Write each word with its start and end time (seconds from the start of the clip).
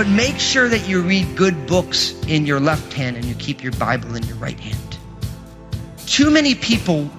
But 0.00 0.08
make 0.08 0.38
sure 0.38 0.66
that 0.66 0.88
you 0.88 1.02
read 1.02 1.36
good 1.36 1.66
books 1.66 2.14
in 2.26 2.46
your 2.46 2.58
left 2.58 2.94
hand 2.94 3.16
and 3.16 3.26
you 3.26 3.34
keep 3.34 3.62
your 3.62 3.72
Bible 3.72 4.14
in 4.14 4.22
your 4.22 4.36
right 4.36 4.58
hand. 4.58 4.96
Too 6.06 6.30
many 6.30 6.54
people, 6.54 7.10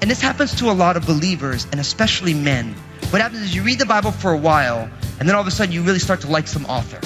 and 0.00 0.10
this 0.10 0.20
happens 0.20 0.54
to 0.56 0.70
a 0.70 0.72
lot 0.72 0.96
of 0.96 1.06
believers 1.06 1.66
and 1.72 1.80
especially 1.80 2.32
men, 2.32 2.74
what 3.10 3.20
happens 3.20 3.42
is 3.42 3.54
you 3.54 3.62
read 3.62 3.78
the 3.78 3.86
Bible 3.86 4.12
for 4.12 4.32
a 4.32 4.36
while 4.36 4.88
and 5.18 5.28
then 5.28 5.34
all 5.34 5.42
of 5.42 5.46
a 5.46 5.50
sudden 5.50 5.72
you 5.72 5.82
really 5.82 5.98
start 5.98 6.22
to 6.22 6.26
like 6.26 6.48
some 6.48 6.64
author. 6.66 7.00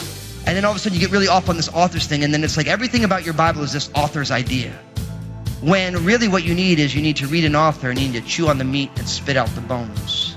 And 0.46 0.56
then 0.56 0.64
all 0.64 0.70
of 0.70 0.76
a 0.76 0.80
sudden 0.80 0.94
you 0.94 1.00
get 1.00 1.10
really 1.10 1.26
off 1.26 1.48
on 1.48 1.56
this 1.56 1.68
author's 1.68 2.06
thing 2.06 2.22
and 2.22 2.32
then 2.32 2.44
it's 2.44 2.56
like 2.56 2.68
everything 2.68 3.02
about 3.02 3.24
your 3.24 3.34
Bible 3.34 3.62
is 3.62 3.72
this 3.72 3.90
author's 3.94 4.30
idea. 4.30 4.70
When 5.60 6.04
really 6.04 6.28
what 6.28 6.44
you 6.44 6.54
need 6.54 6.78
is 6.78 6.94
you 6.94 7.02
need 7.02 7.16
to 7.16 7.26
read 7.26 7.44
an 7.44 7.56
author 7.56 7.90
and 7.90 7.98
you 7.98 8.08
need 8.08 8.22
to 8.22 8.28
chew 8.28 8.48
on 8.48 8.58
the 8.58 8.64
meat 8.64 8.90
and 8.96 9.08
spit 9.08 9.36
out 9.36 9.48
the 9.56 9.60
bones. 9.62 10.36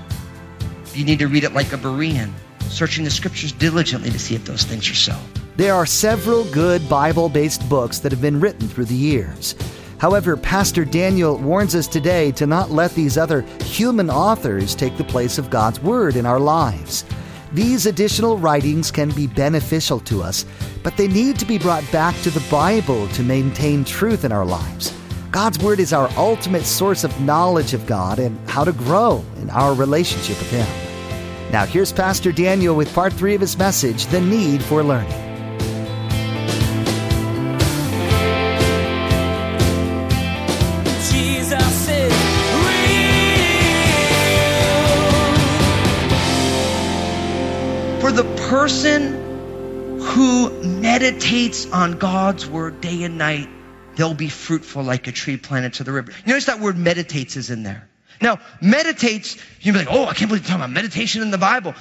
You 0.94 1.04
need 1.04 1.20
to 1.20 1.28
read 1.28 1.44
it 1.44 1.52
like 1.52 1.72
a 1.72 1.76
Berean, 1.76 2.32
searching 2.62 3.04
the 3.04 3.10
scriptures 3.10 3.52
diligently 3.52 4.10
to 4.10 4.18
see 4.18 4.34
if 4.34 4.44
those 4.46 4.64
things 4.64 4.90
are 4.90 4.94
so. 4.94 5.16
There 5.56 5.74
are 5.74 5.86
several 5.86 6.44
good 6.50 6.88
Bible 6.88 7.28
based 7.28 7.68
books 7.68 7.98
that 8.00 8.10
have 8.10 8.22
been 8.22 8.40
written 8.40 8.66
through 8.66 8.86
the 8.86 8.96
years. 8.96 9.54
However, 9.98 10.36
Pastor 10.36 10.84
Daniel 10.84 11.36
warns 11.36 11.74
us 11.74 11.86
today 11.86 12.30
to 12.32 12.46
not 12.46 12.70
let 12.70 12.92
these 12.92 13.18
other 13.18 13.42
human 13.62 14.10
authors 14.10 14.74
take 14.74 14.96
the 14.96 15.04
place 15.04 15.38
of 15.38 15.50
God's 15.50 15.80
Word 15.80 16.16
in 16.16 16.24
our 16.24 16.38
lives. 16.38 17.04
These 17.52 17.86
additional 17.86 18.38
writings 18.38 18.90
can 18.90 19.10
be 19.10 19.26
beneficial 19.26 20.00
to 20.00 20.22
us, 20.22 20.44
but 20.82 20.96
they 20.96 21.08
need 21.08 21.38
to 21.38 21.46
be 21.46 21.58
brought 21.58 21.90
back 21.90 22.14
to 22.22 22.30
the 22.30 22.46
Bible 22.50 23.08
to 23.08 23.22
maintain 23.22 23.84
truth 23.84 24.24
in 24.24 24.32
our 24.32 24.46
lives. 24.46 24.94
God's 25.30 25.58
Word 25.58 25.80
is 25.80 25.92
our 25.92 26.10
ultimate 26.16 26.64
source 26.64 27.04
of 27.04 27.20
knowledge 27.20 27.74
of 27.74 27.86
God 27.86 28.18
and 28.18 28.38
how 28.48 28.64
to 28.64 28.72
grow 28.72 29.24
in 29.40 29.50
our 29.50 29.74
relationship 29.74 30.38
with 30.38 30.50
Him. 30.50 30.88
Now, 31.50 31.64
here's 31.64 31.92
Pastor 31.92 32.30
Daniel 32.30 32.76
with 32.76 32.94
part 32.94 33.12
three 33.12 33.34
of 33.34 33.40
his 33.40 33.56
message 33.58 34.06
The 34.06 34.20
Need 34.20 34.62
for 34.62 34.82
Learning. 34.82 35.27
Person 48.48 50.00
who 50.00 50.62
meditates 50.62 51.70
on 51.70 51.98
God's 51.98 52.46
word 52.46 52.80
day 52.80 53.02
and 53.02 53.18
night, 53.18 53.46
they'll 53.96 54.14
be 54.14 54.30
fruitful 54.30 54.82
like 54.82 55.06
a 55.06 55.12
tree 55.12 55.36
planted 55.36 55.74
to 55.74 55.84
the 55.84 55.92
river. 55.92 56.12
You 56.24 56.32
notice 56.32 56.46
that 56.46 56.58
word 56.58 56.78
meditates 56.78 57.36
is 57.36 57.50
in 57.50 57.62
there. 57.62 57.86
Now, 58.22 58.38
meditates, 58.62 59.36
you'll 59.60 59.74
be 59.74 59.80
like, 59.80 59.88
oh, 59.90 60.06
I 60.06 60.14
can't 60.14 60.30
believe 60.30 60.44
you're 60.44 60.48
talking 60.48 60.62
about 60.62 60.70
meditation 60.70 61.20
in 61.20 61.30
the 61.30 61.38
Bible. 61.38 61.74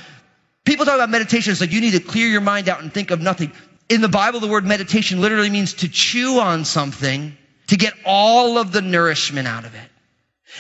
People 0.66 0.86
talk 0.86 0.96
about 0.96 1.10
meditation, 1.10 1.52
it's 1.52 1.62
like 1.62 1.72
you 1.72 1.80
need 1.80 1.92
to 1.92 2.02
clear 2.02 2.28
your 2.28 2.42
mind 2.42 2.68
out 2.68 2.82
and 2.82 2.94
think 2.94 3.12
of 3.12 3.22
nothing. 3.22 3.54
In 3.88 4.02
the 4.02 4.10
Bible, 4.10 4.42
the 4.42 4.48
word 4.48 4.66
meditation 4.66 5.22
literally 5.22 5.50
means 5.50 5.76
to 5.76 5.88
chew 5.88 6.40
on 6.40 6.66
something 6.66 7.38
to 7.68 7.78
get 7.78 7.94
all 8.06 8.58
of 8.58 8.74
the 8.74 8.82
nourishment 8.82 9.48
out 9.48 9.64
of 9.64 9.74
it. 9.74 9.90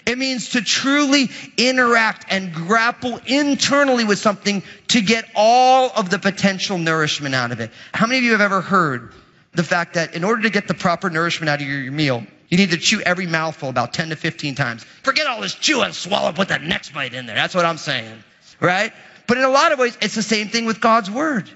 It 0.06 0.18
means 0.18 0.50
to 0.50 0.62
truly 0.62 1.30
interact 1.58 2.26
and 2.30 2.54
grapple 2.54 3.20
internally 3.26 4.06
with 4.06 4.20
something 4.20 4.64
to 4.90 5.02
get 5.02 5.26
all 5.36 5.92
of 5.96 6.10
the 6.10 6.20
potential 6.20 6.78
nourishment 6.78 7.36
out 7.36 7.52
of 7.52 7.60
it. 7.60 7.72
How 7.94 8.06
many 8.06 8.20
of 8.20 8.24
you 8.24 8.32
have 8.32 8.42
ever 8.42 8.62
heard 8.62 9.14
the 9.54 9.64
fact 9.64 9.96
that 9.96 10.14
in 10.14 10.24
order 10.24 10.44
to 10.44 10.50
get 10.50 10.68
the 10.68 10.74
proper 10.74 11.10
nourishment 11.10 11.50
out 11.50 11.62
of 11.62 11.68
your, 11.68 11.92
meal, 11.92 12.24
you 12.50 12.58
need 12.58 12.72
to 12.72 12.78
chew 12.78 13.02
every 13.02 13.26
mouthful 13.26 13.70
about 13.70 13.94
10 13.94 14.10
to 14.10 14.16
15 14.16 14.56
times. 14.56 14.84
Forget 15.04 15.28
all 15.28 15.42
this 15.42 15.56
chew 15.56 15.82
and 15.82 15.94
swallow, 15.94 16.32
put 16.32 16.50
that 16.50 16.62
next 16.62 16.94
bite 16.94 17.14
in 17.14 17.26
there. 17.26 17.36
That's 17.36 17.56
what 17.56 17.66
I'm 17.66 17.78
saying. 17.78 18.24
Right? 18.60 18.94
But 19.26 19.38
in 19.38 19.44
a 19.44 19.50
lot 19.50 19.72
of 19.72 19.80
ways, 19.80 19.98
it's 20.02 20.16
the 20.16 20.24
same 20.24 20.50
thing 20.50 20.66
with 20.66 20.80
God's 20.80 21.10
word. 21.12 21.50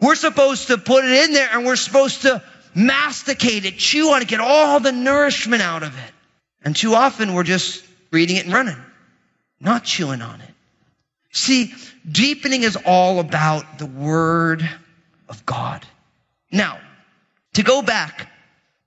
We're 0.00 0.16
supposed 0.16 0.66
to 0.66 0.78
put 0.78 1.04
it 1.04 1.12
in 1.12 1.32
there 1.32 1.48
and 1.52 1.64
we're 1.64 1.76
supposed 1.76 2.22
to 2.22 2.42
masticate 2.74 3.64
it, 3.64 3.78
chew 3.78 4.10
on 4.10 4.22
it, 4.22 4.28
get 4.28 4.40
all 4.40 4.80
the 4.80 4.92
nourishment 4.92 5.62
out 5.62 5.82
of 5.82 5.96
it. 5.96 6.12
And 6.64 6.76
too 6.76 6.94
often 6.94 7.34
we're 7.34 7.42
just 7.42 7.84
reading 8.10 8.36
it 8.36 8.44
and 8.44 8.54
running, 8.54 8.76
not 9.60 9.84
chewing 9.84 10.22
on 10.22 10.40
it. 10.40 10.50
See, 11.32 11.74
deepening 12.08 12.62
is 12.62 12.76
all 12.76 13.18
about 13.18 13.78
the 13.78 13.86
word 13.86 14.68
of 15.28 15.46
God. 15.46 15.84
Now, 16.50 16.78
to 17.54 17.62
go 17.62 17.82
back, 17.82 18.30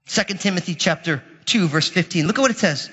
2 0.07 0.35
Timothy 0.35 0.75
chapter 0.75 1.23
2 1.45 1.67
verse 1.67 1.89
15, 1.89 2.27
look 2.27 2.37
at 2.37 2.41
what 2.41 2.51
it 2.51 2.57
says. 2.57 2.89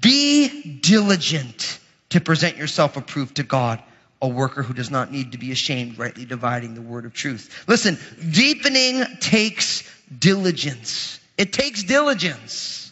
Be 0.00 0.80
diligent 0.80 1.78
to 2.10 2.20
present 2.20 2.56
yourself 2.56 2.96
approved 2.96 3.36
to 3.36 3.42
God, 3.42 3.82
a 4.22 4.28
worker 4.28 4.62
who 4.62 4.72
does 4.72 4.90
not 4.90 5.12
need 5.12 5.32
to 5.32 5.38
be 5.38 5.52
ashamed, 5.52 5.98
rightly 5.98 6.24
dividing 6.24 6.74
the 6.74 6.82
word 6.82 7.04
of 7.04 7.12
truth. 7.12 7.64
Listen, 7.68 7.98
deepening 8.32 9.04
takes 9.20 9.82
diligence. 10.18 11.20
It 11.36 11.52
takes 11.52 11.82
diligence. 11.82 12.85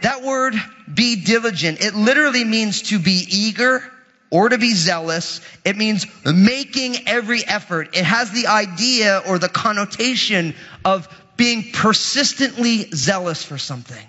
That 0.00 0.22
word, 0.22 0.54
be 0.92 1.16
diligent, 1.16 1.80
it 1.80 1.94
literally 1.94 2.44
means 2.44 2.82
to 2.82 2.98
be 2.98 3.26
eager 3.28 3.82
or 4.30 4.48
to 4.48 4.58
be 4.58 4.74
zealous. 4.74 5.40
It 5.64 5.76
means 5.76 6.06
making 6.24 7.08
every 7.08 7.44
effort. 7.46 7.96
It 7.96 8.04
has 8.04 8.32
the 8.32 8.48
idea 8.48 9.22
or 9.26 9.38
the 9.38 9.48
connotation 9.48 10.54
of 10.84 11.08
being 11.36 11.70
persistently 11.72 12.90
zealous 12.90 13.44
for 13.44 13.58
something. 13.58 14.06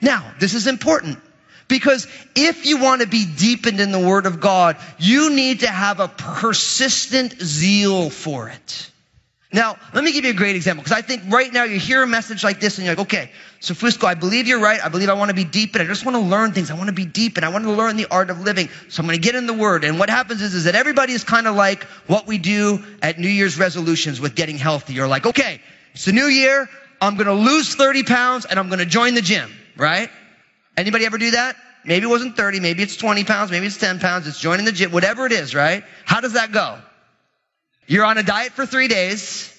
Now, 0.00 0.34
this 0.38 0.54
is 0.54 0.66
important 0.66 1.18
because 1.68 2.06
if 2.34 2.66
you 2.66 2.78
want 2.78 3.02
to 3.02 3.08
be 3.08 3.24
deepened 3.24 3.80
in 3.80 3.92
the 3.92 3.98
Word 3.98 4.26
of 4.26 4.40
God, 4.40 4.76
you 4.98 5.30
need 5.30 5.60
to 5.60 5.68
have 5.68 6.00
a 6.00 6.08
persistent 6.08 7.40
zeal 7.40 8.10
for 8.10 8.48
it. 8.48 8.90
Now, 9.52 9.76
let 9.92 10.04
me 10.04 10.12
give 10.12 10.24
you 10.24 10.30
a 10.30 10.34
great 10.34 10.54
example 10.54 10.84
because 10.84 10.96
I 10.96 11.02
think 11.02 11.24
right 11.28 11.52
now 11.52 11.64
you 11.64 11.80
hear 11.80 12.04
a 12.04 12.06
message 12.06 12.44
like 12.44 12.60
this 12.60 12.78
and 12.78 12.86
you're 12.86 12.94
like, 12.94 13.06
okay, 13.06 13.32
so 13.58 13.74
Fusco, 13.74 14.06
I 14.06 14.14
believe 14.14 14.46
you're 14.46 14.60
right. 14.60 14.78
I 14.82 14.88
believe 14.88 15.08
I 15.08 15.14
want 15.14 15.30
to 15.30 15.34
be 15.34 15.42
deep 15.44 15.74
and 15.74 15.82
I 15.82 15.86
just 15.86 16.04
want 16.04 16.14
to 16.14 16.20
learn 16.22 16.52
things. 16.52 16.70
I 16.70 16.74
want 16.74 16.86
to 16.86 16.94
be 16.94 17.04
deep 17.04 17.36
and 17.36 17.44
I 17.44 17.48
want 17.48 17.64
to 17.64 17.72
learn 17.72 17.96
the 17.96 18.06
art 18.06 18.30
of 18.30 18.40
living. 18.40 18.68
So 18.88 19.00
I'm 19.00 19.08
going 19.08 19.20
to 19.20 19.22
get 19.22 19.34
in 19.34 19.46
the 19.46 19.52
Word. 19.52 19.82
And 19.82 19.98
what 19.98 20.08
happens 20.08 20.40
is, 20.40 20.54
is 20.54 20.64
that 20.64 20.76
everybody 20.76 21.14
is 21.14 21.24
kind 21.24 21.48
of 21.48 21.56
like 21.56 21.82
what 22.06 22.28
we 22.28 22.38
do 22.38 22.84
at 23.02 23.18
New 23.18 23.28
Year's 23.28 23.58
resolutions 23.58 24.20
with 24.20 24.36
getting 24.36 24.56
healthy. 24.56 24.92
You're 24.92 25.08
like, 25.08 25.26
okay, 25.26 25.60
it's 25.94 26.04
the 26.04 26.12
new 26.12 26.26
year. 26.26 26.68
I'm 27.00 27.16
going 27.16 27.26
to 27.26 27.34
lose 27.34 27.74
30 27.74 28.04
pounds 28.04 28.44
and 28.44 28.56
I'm 28.56 28.68
going 28.68 28.78
to 28.78 28.86
join 28.86 29.14
the 29.14 29.22
gym, 29.22 29.50
right? 29.76 30.10
Anybody 30.76 31.06
ever 31.06 31.18
do 31.18 31.32
that? 31.32 31.56
Maybe 31.84 32.06
it 32.06 32.10
wasn't 32.10 32.36
30, 32.36 32.60
maybe 32.60 32.82
it's 32.82 32.96
20 32.96 33.24
pounds, 33.24 33.50
maybe 33.50 33.66
it's 33.66 33.78
10 33.78 34.00
pounds, 34.00 34.26
it's 34.26 34.38
joining 34.38 34.66
the 34.66 34.72
gym, 34.72 34.92
whatever 34.92 35.24
it 35.24 35.32
is, 35.32 35.54
right? 35.54 35.82
How 36.04 36.20
does 36.20 36.34
that 36.34 36.52
go? 36.52 36.78
You're 37.86 38.04
on 38.04 38.18
a 38.18 38.22
diet 38.22 38.52
for 38.52 38.66
three 38.66 38.88
days, 38.88 39.52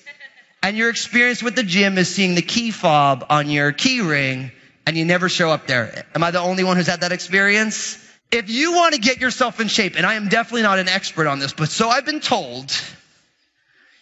and 0.64 0.78
your 0.78 0.90
experience 0.90 1.44
with 1.44 1.56
the 1.56 1.64
gym 1.64 1.98
is 1.98 2.14
seeing 2.14 2.36
the 2.36 2.42
key 2.42 2.72
fob 2.72 3.26
on 3.30 3.50
your 3.50 3.72
key 3.72 4.02
ring, 4.02 4.52
and 4.86 4.96
you 4.96 5.06
never 5.06 5.30
show 5.30 5.50
up 5.50 5.68
there. 5.68 6.06
Am 6.16 6.24
I 6.24 6.32
the 6.32 6.40
only 6.40 6.64
one 6.64 6.78
who's 6.78 6.88
had 6.88 7.02
that 7.02 7.12
experience? 7.12 7.98
If 8.32 8.50
you 8.50 8.74
want 8.74 8.96
to 8.96 9.02
get 9.02 9.20
yourself 9.20 9.60
in 9.60 9.68
shape, 9.68 9.96
and 9.98 10.06
I 10.06 10.14
am 10.14 10.30
definitely 10.30 10.62
not 10.62 10.80
an 10.80 10.88
expert 10.88 11.28
on 11.28 11.40
this, 11.40 11.52
but 11.52 11.70
so 11.70 11.90
I've 11.90 12.06
been 12.06 12.22
told, 12.22 12.72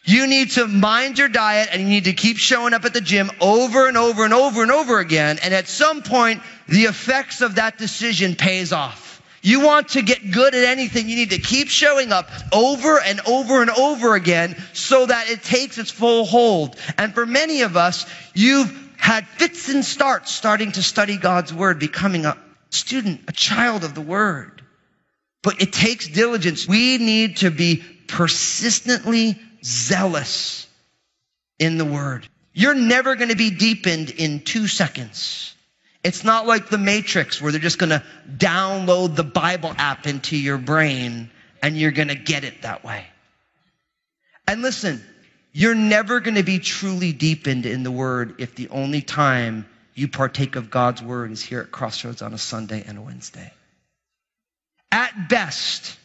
you 0.04 0.28
need 0.28 0.52
to 0.52 0.68
mind 0.68 1.18
your 1.18 1.30
diet 1.30 1.70
and 1.72 1.82
you 1.82 1.88
need 1.88 2.06
to 2.06 2.14
keep 2.14 2.38
showing 2.38 2.74
up 2.74 2.86
at 2.86 2.94
the 2.94 3.02
gym 3.02 3.32
over 3.42 3.88
and 3.88 3.98
over 3.98 4.24
and 4.24 4.34
over 4.34 4.62
and 4.62 4.72
over 4.72 5.00
again. 5.00 5.40
And 5.42 5.54
at 5.54 5.68
some 5.68 6.04
point, 6.04 6.42
the 6.68 6.84
effects 6.84 7.42
of 7.42 7.56
that 7.56 7.78
decision 7.78 8.36
pays 8.36 8.72
off. 8.72 9.09
You 9.42 9.62
want 9.62 9.90
to 9.90 10.02
get 10.02 10.32
good 10.32 10.54
at 10.54 10.66
anything, 10.66 11.08
you 11.08 11.16
need 11.16 11.30
to 11.32 11.40
keep 11.40 11.70
showing 11.70 12.12
up 12.12 12.30
over 12.52 13.00
and 13.00 13.22
over 13.22 13.62
and 13.62 13.72
over 13.72 14.16
again 14.16 14.56
so 14.74 15.06
that 15.06 15.30
it 15.30 15.44
takes 15.44 15.78
its 15.78 15.92
full 15.92 16.26
hold. 16.26 16.76
And 16.98 17.14
for 17.14 17.26
many 17.26 17.62
of 17.62 17.78
us, 17.78 18.06
you've 18.34 18.72
had 18.98 19.28
fits 19.28 19.70
and 19.70 19.84
starts 19.84 20.32
starting 20.32 20.74
to 20.74 20.84
study 20.84 21.18
God's 21.18 21.54
Word, 21.54 21.80
becoming 21.80 22.26
a 22.26 22.38
student, 22.70 23.22
a 23.28 23.32
child 23.32 23.84
of 23.84 23.96
the 23.96 24.02
Word. 24.02 24.62
But 25.42 25.62
it 25.62 25.72
takes 25.72 26.08
diligence. 26.08 26.68
We 26.68 26.98
need 26.98 27.38
to 27.38 27.50
be 27.50 27.84
persistently 28.08 29.40
zealous 29.64 30.68
in 31.60 31.78
the 31.78 31.86
Word. 31.86 32.28
You're 32.54 32.76
never 32.76 33.16
going 33.16 33.30
to 33.30 33.38
be 33.38 33.52
deepened 33.52 34.10
in 34.10 34.42
two 34.42 34.68
seconds. 34.68 35.49
It's 36.04 36.24
not 36.24 36.48
like 36.48 36.70
the 36.70 36.78
Matrix 36.78 37.42
where 37.42 37.52
they're 37.52 37.60
just 37.60 37.78
going 37.78 37.90
to 37.90 38.04
download 38.30 39.16
the 39.16 39.24
Bible 39.24 39.74
app 39.78 40.08
into 40.08 40.38
your 40.38 40.58
brain 40.58 41.30
and 41.62 41.78
you're 41.78 41.92
going 41.92 42.08
to 42.08 42.16
get 42.16 42.44
it 42.44 42.62
that 42.62 42.84
way. 42.86 43.06
And 44.48 44.62
listen, 44.62 45.04
you're 45.52 45.76
never 45.76 46.22
going 46.22 46.36
to 46.36 46.44
be 46.44 46.60
truly 46.60 47.12
deepened 47.12 47.66
in 47.66 47.84
the 47.84 47.92
Word 47.92 48.36
if 48.40 48.56
the 48.56 48.70
only 48.70 49.02
time 49.02 49.66
you 50.00 50.08
partake 50.08 50.56
of 50.56 50.70
God's 50.70 51.02
word 51.02 51.32
is 51.32 51.44
here 51.44 51.60
at 51.60 51.72
Crossroads 51.72 52.22
on 52.22 52.34
a 52.34 52.38
Sunday 52.38 52.84
and 52.88 52.98
a 52.98 53.02
Wednesday. 53.02 53.52
At 54.92 55.28
best, 55.28 55.98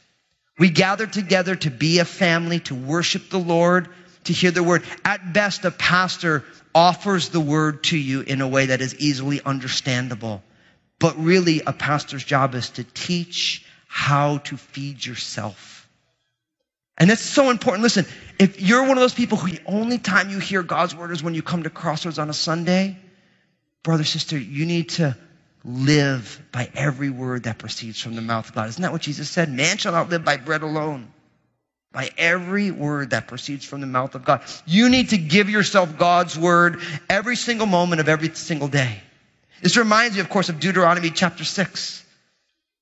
we 0.59 0.69
gather 0.71 1.07
together 1.07 1.55
to 1.57 1.71
be 1.71 2.01
a 2.01 2.05
family, 2.05 2.61
to 2.61 2.75
worship 2.75 3.31
the 3.31 3.39
Lord, 3.39 3.89
to 4.25 4.33
hear 4.33 4.51
the 4.51 4.63
word. 4.63 4.85
At 5.05 5.33
best, 5.33 5.65
a 5.65 5.71
pastor 5.71 6.45
offers 6.75 7.29
the 7.29 7.41
word 7.41 7.85
to 7.85 7.99
you 7.99 8.21
in 8.21 8.41
a 8.41 8.49
way 8.49 8.67
that 8.67 8.81
is 8.81 8.95
easily 8.97 9.41
understandable. 9.43 10.43
But 10.99 11.19
really, 11.19 11.61
a 11.67 11.73
pastor's 11.73 12.25
job 12.25 12.55
is 12.55 12.71
to 12.71 12.85
teach 12.85 13.65
how 13.87 14.39
to 14.39 14.57
feed 14.57 15.05
yourself. 15.05 15.89
And 16.97 17.11
that's 17.11 17.23
so 17.23 17.51
important. 17.51 17.83
Listen, 17.83 18.07
if 18.39 18.61
you're 18.61 18.83
one 18.83 18.93
of 18.93 19.01
those 19.01 19.15
people 19.15 19.37
who 19.37 19.51
the 19.51 19.61
only 19.67 19.99
time 19.99 20.31
you 20.31 20.39
hear 20.39 20.63
God's 20.63 20.95
word 20.95 21.11
is 21.11 21.23
when 21.23 21.35
you 21.35 21.43
come 21.43 21.65
to 21.65 21.71
Crossroads 21.71 22.19
on 22.19 22.31
a 22.31 22.35
Sunday, 22.35 22.97
brother, 23.83 24.05
sister, 24.05 24.39
you 24.39 24.65
need 24.65 24.91
to 24.91 25.17
live 25.65 26.41
by 26.53 26.71
every 26.75 27.11
word 27.11 27.45
that 27.45 27.59
proceeds 27.59 28.01
from 28.01 28.15
the 28.15 28.23
mouth 28.23 28.49
of 28.49 28.55
God. 28.55 28.69
Isn't 28.69 28.83
that 28.83 28.93
what 28.93 29.01
Jesus 29.01 29.31
said? 29.31 29.51
Man 29.51 29.79
shall 29.79 29.93
not 29.93 30.11
live 30.11 30.25
by 30.25 30.37
bread 30.37 30.63
alone, 30.63 31.09
by 31.95 32.11
every 32.19 32.71
word 32.71 33.11
that 33.11 33.29
proceeds 33.29 33.65
from 33.65 33.81
the 33.81 33.87
mouth 33.87 34.15
of 34.15 34.25
God. 34.25 34.43
You 34.67 34.89
need 34.89 35.11
to 35.11 35.19
give 35.19 35.49
yourself 35.49 35.97
God's 35.97 36.37
word 36.37 36.83
every 37.09 37.37
single 37.37 37.67
moment 37.67 38.01
of 38.01 38.09
every 38.09 38.35
single 38.35 38.69
day. 38.69 39.01
This 39.63 39.77
reminds 39.77 40.17
me, 40.17 40.21
of 40.21 40.29
course, 40.29 40.49
of 40.49 40.61
Deuteronomy 40.61 41.11
chapter 41.11 41.45
6. 41.45 42.05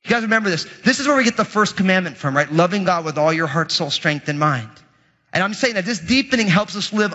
You 0.04 0.10
guys 0.10 0.22
remember 0.22 0.50
this? 0.50 0.66
This 0.82 0.98
is 0.98 1.06
where 1.06 1.16
we 1.16 1.24
get 1.24 1.36
the 1.36 1.44
first 1.44 1.76
commandment 1.76 2.16
from, 2.16 2.36
right? 2.36 2.50
Loving 2.50 2.84
God 2.84 3.04
with 3.04 3.18
all 3.18 3.32
your 3.32 3.46
heart, 3.46 3.70
soul, 3.70 3.90
strength, 3.90 4.28
and 4.28 4.40
mind. 4.40 4.70
And 5.32 5.44
I'm 5.44 5.54
saying 5.54 5.74
that 5.74 5.84
this 5.84 6.00
deepening 6.00 6.48
helps 6.48 6.74
us 6.74 6.92
live 6.92 7.14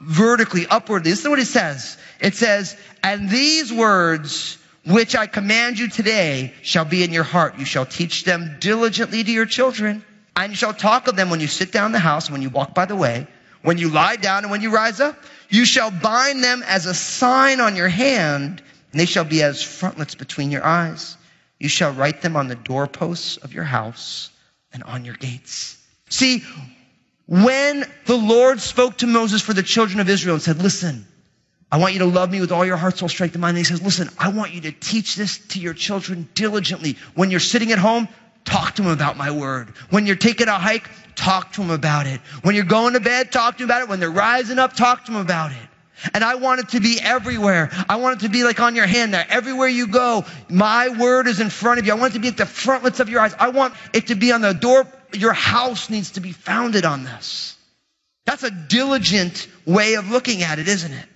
vertically, 0.00 0.66
upwardly. 0.66 1.10
This 1.10 1.20
is 1.20 1.28
what 1.28 1.38
it 1.38 1.46
says. 1.46 1.96
It 2.20 2.34
says, 2.34 2.76
and 3.02 3.30
these 3.30 3.72
words 3.72 4.58
which 4.84 5.16
I 5.16 5.26
command 5.26 5.78
you 5.78 5.88
today 5.88 6.54
shall 6.62 6.84
be 6.84 7.02
in 7.02 7.12
your 7.12 7.24
heart. 7.24 7.58
You 7.58 7.64
shall 7.64 7.86
teach 7.86 8.24
them 8.24 8.56
diligently 8.60 9.24
to 9.24 9.32
your 9.32 9.46
children, 9.46 10.04
and 10.36 10.52
you 10.52 10.56
shall 10.56 10.74
talk 10.74 11.08
of 11.08 11.16
them 11.16 11.30
when 11.30 11.40
you 11.40 11.46
sit 11.46 11.72
down 11.72 11.86
in 11.86 11.92
the 11.92 11.98
house, 11.98 12.30
when 12.30 12.42
you 12.42 12.50
walk 12.50 12.74
by 12.74 12.84
the 12.84 12.96
way, 12.96 13.26
when 13.62 13.78
you 13.78 13.88
lie 13.88 14.16
down, 14.16 14.44
and 14.44 14.50
when 14.50 14.60
you 14.60 14.70
rise 14.70 15.00
up. 15.00 15.16
You 15.48 15.64
shall 15.64 15.90
bind 15.90 16.44
them 16.44 16.62
as 16.66 16.86
a 16.86 16.94
sign 16.94 17.60
on 17.60 17.74
your 17.74 17.88
hand, 17.88 18.62
and 18.92 19.00
they 19.00 19.06
shall 19.06 19.24
be 19.24 19.42
as 19.42 19.62
frontlets 19.62 20.14
between 20.14 20.50
your 20.50 20.64
eyes. 20.64 21.16
You 21.58 21.68
shall 21.68 21.92
write 21.92 22.20
them 22.22 22.36
on 22.36 22.48
the 22.48 22.54
doorposts 22.54 23.38
of 23.38 23.54
your 23.54 23.64
house 23.64 24.30
and 24.72 24.82
on 24.82 25.04
your 25.04 25.14
gates. 25.14 25.82
See, 26.10 26.44
when 27.26 27.84
the 28.04 28.16
Lord 28.16 28.60
spoke 28.60 28.98
to 28.98 29.06
Moses 29.06 29.42
for 29.42 29.52
the 29.52 29.62
children 29.62 30.00
of 30.00 30.08
Israel 30.08 30.34
and 30.34 30.42
said, 30.42 30.62
listen, 30.62 31.06
I 31.72 31.78
want 31.78 31.94
you 31.94 32.00
to 32.00 32.06
love 32.06 32.30
me 32.30 32.40
with 32.40 32.52
all 32.52 32.64
your 32.64 32.76
heart, 32.76 32.98
soul, 32.98 33.08
strength, 33.08 33.34
and 33.34 33.42
mind. 33.42 33.56
And 33.56 33.58
he 33.58 33.64
says, 33.64 33.82
listen, 33.82 34.08
I 34.18 34.28
want 34.28 34.52
you 34.52 34.60
to 34.62 34.72
teach 34.72 35.16
this 35.16 35.38
to 35.48 35.58
your 35.58 35.74
children 35.74 36.28
diligently. 36.34 36.96
When 37.14 37.30
you're 37.30 37.40
sitting 37.40 37.72
at 37.72 37.78
home, 37.78 38.06
talk 38.46 38.76
to 38.76 38.82
them 38.82 38.90
about 38.90 39.18
my 39.18 39.30
word. 39.30 39.68
When 39.90 40.06
you're 40.06 40.16
taking 40.16 40.48
a 40.48 40.58
hike, 40.58 40.88
talk 41.14 41.52
to 41.52 41.60
them 41.60 41.70
about 41.70 42.06
it. 42.06 42.20
When 42.42 42.54
you're 42.54 42.64
going 42.64 42.94
to 42.94 43.00
bed, 43.00 43.30
talk 43.30 43.58
to 43.58 43.66
them 43.66 43.68
about 43.68 43.82
it. 43.82 43.88
When 43.90 44.00
they're 44.00 44.10
rising 44.10 44.58
up, 44.58 44.74
talk 44.74 45.04
to 45.04 45.12
them 45.12 45.20
about 45.20 45.50
it. 45.50 45.68
And 46.14 46.22
I 46.22 46.36
want 46.36 46.60
it 46.60 46.68
to 46.70 46.80
be 46.80 46.98
everywhere. 47.00 47.70
I 47.88 47.96
want 47.96 48.20
it 48.20 48.26
to 48.26 48.30
be 48.30 48.44
like 48.44 48.60
on 48.60 48.76
your 48.76 48.86
hand 48.86 49.12
there. 49.12 49.26
Everywhere 49.28 49.68
you 49.68 49.88
go, 49.88 50.24
my 50.48 50.88
word 50.90 51.26
is 51.26 51.40
in 51.40 51.50
front 51.50 51.80
of 51.80 51.86
you. 51.86 51.92
I 51.92 51.96
want 51.96 52.12
it 52.12 52.14
to 52.14 52.20
be 52.20 52.28
at 52.28 52.36
the 52.36 52.46
frontlets 52.46 53.00
of 53.00 53.08
your 53.08 53.20
eyes. 53.20 53.34
I 53.38 53.48
want 53.48 53.74
it 53.92 54.08
to 54.08 54.14
be 54.14 54.32
on 54.32 54.42
the 54.42 54.52
door. 54.52 54.86
Your 55.12 55.32
house 55.32 55.90
needs 55.90 56.12
to 56.12 56.20
be 56.20 56.32
founded 56.32 56.84
on 56.84 57.04
this. 57.04 57.56
That's 58.26 58.42
a 58.42 58.50
diligent 58.50 59.48
way 59.64 59.94
of 59.94 60.10
looking 60.10 60.42
at 60.42 60.58
it, 60.58 60.68
isn't 60.68 60.92
it? 60.92 61.06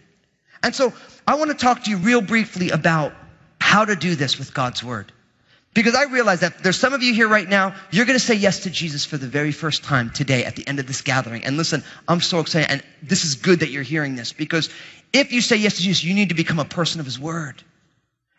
And 0.63 0.75
so 0.75 0.93
I 1.27 1.35
want 1.35 1.51
to 1.51 1.57
talk 1.57 1.85
to 1.85 1.91
you 1.91 1.99
real 1.99 2.23
briefly 2.23 2.71
about 2.71 3.13
how 3.61 3.85
to 3.85 3.97
do 3.97 4.15
this 4.15 4.39
with 4.39 4.55
God's 4.55 4.83
word. 4.83 5.13
Because 5.73 5.95
I 5.95 6.05
realize 6.05 6.41
that 6.41 6.63
there's 6.65 6.79
some 6.79 6.95
of 6.95 7.03
you 7.03 7.15
here 7.15 7.29
right 7.29 7.49
now, 7.49 7.77
you're 7.93 8.05
going 8.05 8.19
to 8.19 8.25
say 8.25 8.35
yes 8.35 8.61
to 8.61 8.71
Jesus 8.71 9.05
for 9.05 9.17
the 9.17 9.29
very 9.29 9.53
first 9.53 9.85
time 9.85 10.11
today 10.11 10.45
at 10.45 10.57
the 10.57 10.67
end 10.67 10.81
of 10.81 10.87
this 10.87 11.03
gathering. 11.03 11.45
And 11.45 11.57
listen, 11.57 11.85
I'm 12.09 12.21
so 12.21 12.41
excited. 12.41 12.71
And 12.71 12.83
this 13.03 13.25
is 13.25 13.37
good 13.37 13.61
that 13.61 13.71
you're 13.71 13.85
hearing 13.85 14.17
this 14.17 14.33
because 14.33 14.69
if 15.13 15.33
you 15.33 15.41
say 15.41 15.57
yes 15.57 15.77
to 15.77 15.83
Jesus, 15.83 16.03
you 16.03 16.15
need 16.15 16.31
to 16.31 16.35
become 16.35 16.59
a 16.59 16.65
person 16.65 16.99
of 16.99 17.07
his 17.07 17.21
word. 17.21 17.63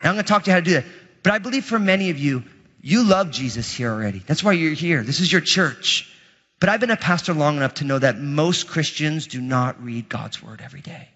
And 0.00 0.08
I'm 0.08 0.14
going 0.14 0.24
to 0.24 0.28
talk 0.28 0.44
to 0.44 0.50
you 0.50 0.54
how 0.54 0.60
to 0.60 0.64
do 0.64 0.72
that. 0.74 0.84
But 1.22 1.32
I 1.32 1.38
believe 1.38 1.64
for 1.64 1.78
many 1.78 2.10
of 2.10 2.18
you, 2.18 2.42
you 2.82 3.04
love 3.04 3.30
Jesus 3.30 3.72
here 3.72 3.90
already. 3.90 4.18
That's 4.18 4.44
why 4.44 4.52
you're 4.52 4.74
here. 4.74 5.02
This 5.02 5.20
is 5.20 5.32
your 5.32 5.40
church. 5.40 6.12
But 6.60 6.68
I've 6.68 6.80
been 6.80 6.90
a 6.90 6.96
pastor 6.96 7.32
long 7.32 7.56
enough 7.56 7.74
to 7.74 7.84
know 7.84 7.98
that 7.98 8.18
most 8.18 8.68
Christians 8.68 9.26
do 9.26 9.40
not 9.40 9.82
read 9.82 10.08
God's 10.08 10.42
word 10.42 10.60
every 10.62 10.80
day. 10.80 11.08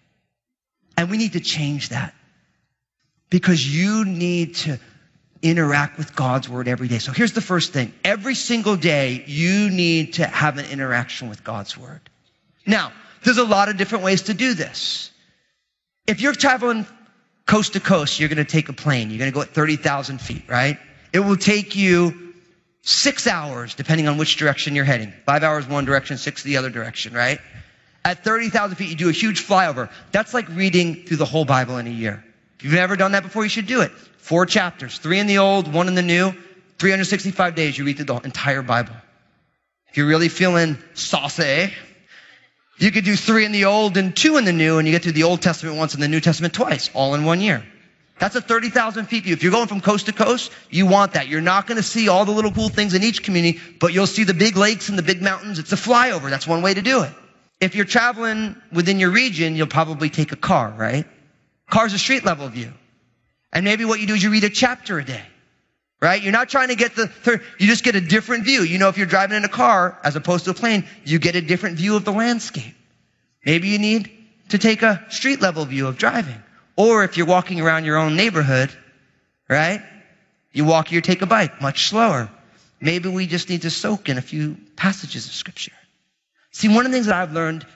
And 0.96 1.10
we 1.10 1.18
need 1.18 1.34
to 1.34 1.40
change 1.40 1.90
that 1.90 2.14
because 3.28 3.66
you 3.66 4.04
need 4.04 4.54
to 4.56 4.78
interact 5.50 5.98
with 5.98 6.14
God's 6.14 6.48
word 6.48 6.68
every 6.68 6.88
day. 6.88 6.98
So 6.98 7.12
here's 7.12 7.32
the 7.32 7.40
first 7.40 7.72
thing. 7.72 7.92
Every 8.04 8.34
single 8.34 8.76
day, 8.76 9.24
you 9.26 9.70
need 9.70 10.14
to 10.14 10.26
have 10.26 10.58
an 10.58 10.66
interaction 10.66 11.28
with 11.28 11.44
God's 11.44 11.76
word. 11.76 12.00
Now, 12.66 12.92
there's 13.24 13.38
a 13.38 13.44
lot 13.44 13.68
of 13.68 13.76
different 13.76 14.04
ways 14.04 14.22
to 14.22 14.34
do 14.34 14.54
this. 14.54 15.10
If 16.06 16.20
you're 16.20 16.32
traveling 16.32 16.86
coast 17.46 17.74
to 17.74 17.80
coast, 17.80 18.20
you're 18.20 18.28
going 18.28 18.44
to 18.44 18.44
take 18.44 18.68
a 18.68 18.72
plane. 18.72 19.10
You're 19.10 19.18
going 19.18 19.30
to 19.30 19.34
go 19.34 19.42
at 19.42 19.50
30,000 19.50 20.20
feet, 20.20 20.44
right? 20.48 20.78
It 21.12 21.20
will 21.20 21.36
take 21.36 21.76
you 21.76 22.34
six 22.82 23.26
hours, 23.26 23.74
depending 23.74 24.06
on 24.08 24.16
which 24.16 24.36
direction 24.36 24.74
you're 24.74 24.84
heading. 24.84 25.12
Five 25.24 25.42
hours 25.42 25.66
one 25.66 25.84
direction, 25.84 26.18
six 26.18 26.42
the 26.42 26.56
other 26.56 26.70
direction, 26.70 27.14
right? 27.14 27.40
At 28.04 28.22
30,000 28.22 28.76
feet, 28.76 28.90
you 28.90 28.94
do 28.94 29.08
a 29.08 29.12
huge 29.12 29.44
flyover. 29.44 29.90
That's 30.12 30.32
like 30.32 30.48
reading 30.50 31.04
through 31.04 31.16
the 31.16 31.24
whole 31.24 31.44
Bible 31.44 31.78
in 31.78 31.88
a 31.88 31.90
year. 31.90 32.24
If 32.58 32.64
you've 32.64 32.74
never 32.74 32.96
done 32.96 33.12
that 33.12 33.24
before, 33.24 33.42
you 33.42 33.48
should 33.48 33.66
do 33.66 33.80
it. 33.80 33.90
Four 34.26 34.44
chapters, 34.44 34.98
three 34.98 35.20
in 35.20 35.28
the 35.28 35.38
old, 35.38 35.72
one 35.72 35.86
in 35.86 35.94
the 35.94 36.02
new. 36.02 36.32
365 36.80 37.54
days, 37.54 37.78
you 37.78 37.84
read 37.84 37.94
through 37.94 38.06
the 38.06 38.16
entire 38.16 38.60
Bible. 38.60 38.96
If 39.88 39.96
you're 39.96 40.08
really 40.08 40.28
feeling 40.28 40.78
saucy, 40.94 41.44
eh? 41.44 41.70
you 42.76 42.90
could 42.90 43.04
do 43.04 43.14
three 43.14 43.44
in 43.44 43.52
the 43.52 43.66
old 43.66 43.96
and 43.96 44.16
two 44.16 44.36
in 44.36 44.44
the 44.44 44.52
new, 44.52 44.78
and 44.78 44.88
you 44.88 44.92
get 44.92 45.04
through 45.04 45.12
the 45.12 45.22
Old 45.22 45.42
Testament 45.42 45.76
once 45.76 45.94
and 45.94 46.02
the 46.02 46.08
New 46.08 46.18
Testament 46.18 46.54
twice, 46.54 46.90
all 46.92 47.14
in 47.14 47.24
one 47.24 47.40
year. 47.40 47.64
That's 48.18 48.34
a 48.34 48.40
30,000 48.40 49.06
feet 49.06 49.22
view. 49.22 49.32
If 49.32 49.44
you're 49.44 49.52
going 49.52 49.68
from 49.68 49.80
coast 49.80 50.06
to 50.06 50.12
coast, 50.12 50.50
you 50.70 50.86
want 50.86 51.12
that. 51.12 51.28
You're 51.28 51.40
not 51.40 51.68
going 51.68 51.76
to 51.76 51.84
see 51.84 52.08
all 52.08 52.24
the 52.24 52.32
little 52.32 52.50
cool 52.50 52.68
things 52.68 52.94
in 52.94 53.04
each 53.04 53.22
community, 53.22 53.60
but 53.78 53.92
you'll 53.92 54.08
see 54.08 54.24
the 54.24 54.34
big 54.34 54.56
lakes 54.56 54.88
and 54.88 54.98
the 54.98 55.04
big 55.04 55.22
mountains. 55.22 55.60
It's 55.60 55.72
a 55.72 55.76
flyover. 55.76 56.30
That's 56.30 56.48
one 56.48 56.62
way 56.62 56.74
to 56.74 56.82
do 56.82 57.04
it. 57.04 57.12
If 57.60 57.76
you're 57.76 57.84
traveling 57.84 58.56
within 58.72 58.98
your 58.98 59.12
region, 59.12 59.54
you'll 59.54 59.68
probably 59.68 60.10
take 60.10 60.32
a 60.32 60.36
car, 60.36 60.74
right? 60.76 61.06
Car's 61.70 61.92
a 61.92 61.98
street 62.00 62.24
level 62.24 62.48
view. 62.48 62.72
And 63.56 63.64
maybe 63.64 63.86
what 63.86 64.00
you 64.00 64.06
do 64.06 64.12
is 64.12 64.22
you 64.22 64.28
read 64.28 64.44
a 64.44 64.50
chapter 64.50 64.98
a 64.98 65.04
day, 65.04 65.24
right? 65.98 66.22
You're 66.22 66.30
not 66.30 66.50
trying 66.50 66.68
to 66.68 66.74
get 66.74 66.94
the 66.94 67.06
third, 67.06 67.42
you 67.58 67.66
just 67.66 67.84
get 67.84 67.96
a 67.96 68.02
different 68.02 68.44
view. 68.44 68.60
You 68.60 68.76
know, 68.76 68.90
if 68.90 68.98
you're 68.98 69.06
driving 69.06 69.34
in 69.34 69.44
a 69.44 69.48
car 69.48 69.98
as 70.04 70.14
opposed 70.14 70.44
to 70.44 70.50
a 70.50 70.54
plane, 70.54 70.84
you 71.06 71.18
get 71.18 71.36
a 71.36 71.40
different 71.40 71.78
view 71.78 71.96
of 71.96 72.04
the 72.04 72.12
landscape. 72.12 72.74
Maybe 73.46 73.68
you 73.68 73.78
need 73.78 74.10
to 74.50 74.58
take 74.58 74.82
a 74.82 75.06
street 75.08 75.40
level 75.40 75.64
view 75.64 75.86
of 75.86 75.96
driving. 75.96 76.36
Or 76.76 77.02
if 77.02 77.16
you're 77.16 77.24
walking 77.24 77.62
around 77.62 77.86
your 77.86 77.96
own 77.96 78.14
neighborhood, 78.14 78.70
right? 79.48 79.82
You 80.52 80.66
walk, 80.66 80.92
you 80.92 81.00
take 81.00 81.22
a 81.22 81.26
bike, 81.26 81.62
much 81.62 81.88
slower. 81.88 82.28
Maybe 82.78 83.08
we 83.08 83.26
just 83.26 83.48
need 83.48 83.62
to 83.62 83.70
soak 83.70 84.10
in 84.10 84.18
a 84.18 84.22
few 84.22 84.58
passages 84.76 85.28
of 85.28 85.32
scripture. 85.32 85.72
See, 86.52 86.68
one 86.68 86.84
of 86.84 86.92
the 86.92 86.96
things 86.96 87.06
that 87.06 87.14
I've 87.14 87.32
learned 87.32 87.66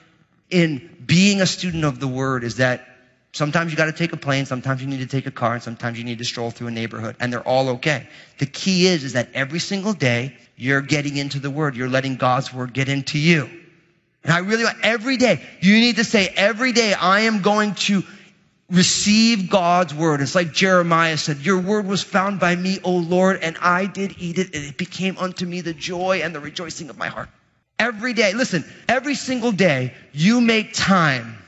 in 0.51 0.95
being 1.03 1.41
a 1.41 1.47
student 1.47 1.85
of 1.85 1.99
the 1.99 2.07
word 2.07 2.43
is 2.43 2.57
that 2.57 2.87
sometimes 3.31 3.71
you 3.71 3.77
got 3.77 3.85
to 3.85 3.91
take 3.91 4.13
a 4.13 4.17
plane, 4.17 4.45
sometimes 4.45 4.81
you 4.81 4.87
need 4.87 4.99
to 4.99 5.07
take 5.07 5.25
a 5.25 5.31
car, 5.31 5.53
and 5.53 5.63
sometimes 5.63 5.97
you 5.97 6.03
need 6.03 6.19
to 6.19 6.25
stroll 6.25 6.51
through 6.51 6.67
a 6.67 6.71
neighborhood, 6.71 7.15
and 7.19 7.31
they're 7.31 7.47
all 7.47 7.69
okay. 7.69 8.07
The 8.39 8.45
key 8.45 8.87
is, 8.87 9.03
is 9.03 9.13
that 9.13 9.29
every 9.33 9.59
single 9.59 9.93
day 9.93 10.35
you're 10.55 10.81
getting 10.81 11.17
into 11.17 11.39
the 11.39 11.49
word. 11.49 11.75
You're 11.75 11.89
letting 11.89 12.17
God's 12.17 12.53
word 12.53 12.73
get 12.73 12.89
into 12.89 13.17
you. 13.17 13.49
And 14.23 14.31
I 14.31 14.39
really 14.39 14.63
want 14.63 14.77
every 14.83 15.17
day, 15.17 15.43
you 15.61 15.79
need 15.79 15.95
to 15.95 16.03
say 16.03 16.27
every 16.27 16.73
day, 16.73 16.93
I 16.93 17.21
am 17.21 17.41
going 17.41 17.73
to 17.75 18.03
receive 18.69 19.49
God's 19.49 19.93
word. 19.93 20.21
It's 20.21 20.35
like 20.35 20.53
Jeremiah 20.53 21.17
said, 21.17 21.39
Your 21.39 21.59
word 21.59 21.87
was 21.87 22.03
found 22.03 22.39
by 22.39 22.55
me, 22.55 22.79
O 22.83 22.97
Lord, 22.97 23.39
and 23.41 23.57
I 23.59 23.85
did 23.87 24.15
eat 24.19 24.37
it, 24.37 24.55
and 24.55 24.63
it 24.65 24.77
became 24.77 25.17
unto 25.17 25.45
me 25.45 25.61
the 25.61 25.73
joy 25.73 26.21
and 26.23 26.35
the 26.35 26.39
rejoicing 26.39 26.89
of 26.89 26.97
my 26.97 27.07
heart. 27.07 27.29
Every 27.79 28.13
day, 28.13 28.33
listen, 28.33 28.63
every 28.87 29.15
single 29.15 29.51
day, 29.51 29.95
you 30.13 30.39
make 30.39 30.73
time. 30.73 31.40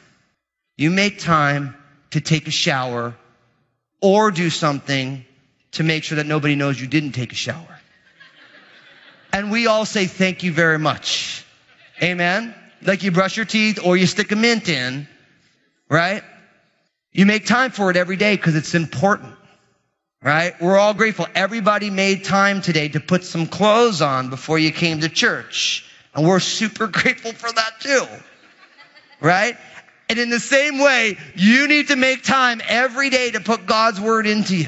You 0.78 0.90
make 0.90 1.20
time 1.20 1.76
to 2.12 2.22
take 2.22 2.48
a 2.48 2.52
shower 2.52 3.16
or 4.02 4.32
do 4.32 4.50
something 4.50 5.26
to 5.74 5.84
make 5.84 6.04
sure 6.04 6.18
that 6.18 6.26
nobody 6.26 6.56
knows 6.56 6.80
you 6.80 6.88
didn't 6.88 7.12
take 7.14 7.32
a 7.32 7.36
shower. 7.36 7.80
And 9.32 9.52
we 9.52 9.68
all 9.68 9.86
say 9.86 10.06
thank 10.06 10.44
you 10.44 10.52
very 10.52 10.78
much. 10.78 11.44
Amen? 12.02 12.54
Like 12.84 13.04
you 13.04 13.12
brush 13.12 13.38
your 13.38 13.46
teeth 13.46 13.80
or 13.84 13.98
you 13.98 14.06
stick 14.06 14.32
a 14.32 14.36
mint 14.36 14.70
in, 14.70 15.08
right? 15.90 16.24
You 17.12 17.26
make 17.26 17.46
time 17.46 17.72
for 17.72 17.90
it 17.90 17.98
every 17.98 18.16
day 18.16 18.36
because 18.36 18.56
it's 18.56 18.76
important, 18.76 19.34
right? 20.22 20.60
We're 20.62 20.78
all 20.78 20.94
grateful. 20.94 21.28
Everybody 21.34 21.90
made 21.90 22.24
time 22.24 22.62
today 22.62 22.90
to 22.90 23.00
put 23.00 23.24
some 23.24 23.48
clothes 23.48 24.02
on 24.02 24.30
before 24.30 24.60
you 24.60 24.72
came 24.72 25.02
to 25.02 25.10
church. 25.10 25.86
And 26.16 26.28
we're 26.28 26.40
super 26.40 26.88
grateful 27.00 27.34
for 27.34 27.52
that 27.52 27.80
too, 27.80 28.06
right? 29.20 29.58
And 30.14 30.20
in 30.20 30.30
the 30.30 30.40
same 30.40 30.78
way, 30.78 31.18
you 31.34 31.68
need 31.68 31.88
to 31.88 31.96
make 31.96 32.22
time 32.22 32.62
every 32.68 33.10
day 33.10 33.32
to 33.32 33.40
put 33.40 33.66
God's 33.66 34.00
word 34.00 34.28
into 34.28 34.56
you. 34.56 34.68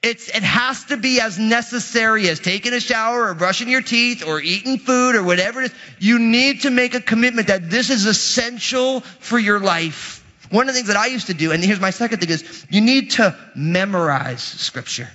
It's, 0.00 0.28
it 0.28 0.44
has 0.44 0.84
to 0.84 0.96
be 0.96 1.20
as 1.20 1.40
necessary 1.40 2.28
as 2.28 2.38
taking 2.38 2.72
a 2.72 2.78
shower 2.78 3.30
or 3.30 3.34
brushing 3.34 3.68
your 3.68 3.82
teeth 3.82 4.24
or 4.24 4.40
eating 4.40 4.78
food 4.78 5.16
or 5.16 5.24
whatever 5.24 5.62
it 5.62 5.72
is. 5.72 5.78
You 5.98 6.20
need 6.20 6.60
to 6.60 6.70
make 6.70 6.94
a 6.94 7.00
commitment 7.00 7.48
that 7.48 7.68
this 7.68 7.90
is 7.90 8.06
essential 8.06 9.00
for 9.00 9.40
your 9.40 9.58
life. 9.58 10.24
One 10.50 10.68
of 10.68 10.74
the 10.74 10.78
things 10.78 10.86
that 10.86 10.96
I 10.96 11.06
used 11.06 11.26
to 11.26 11.34
do, 11.34 11.50
and 11.50 11.60
here's 11.60 11.80
my 11.80 11.90
second 11.90 12.20
thing 12.20 12.30
is 12.30 12.64
you 12.70 12.80
need 12.80 13.10
to 13.12 13.36
memorize 13.56 14.40
scripture. 14.40 15.08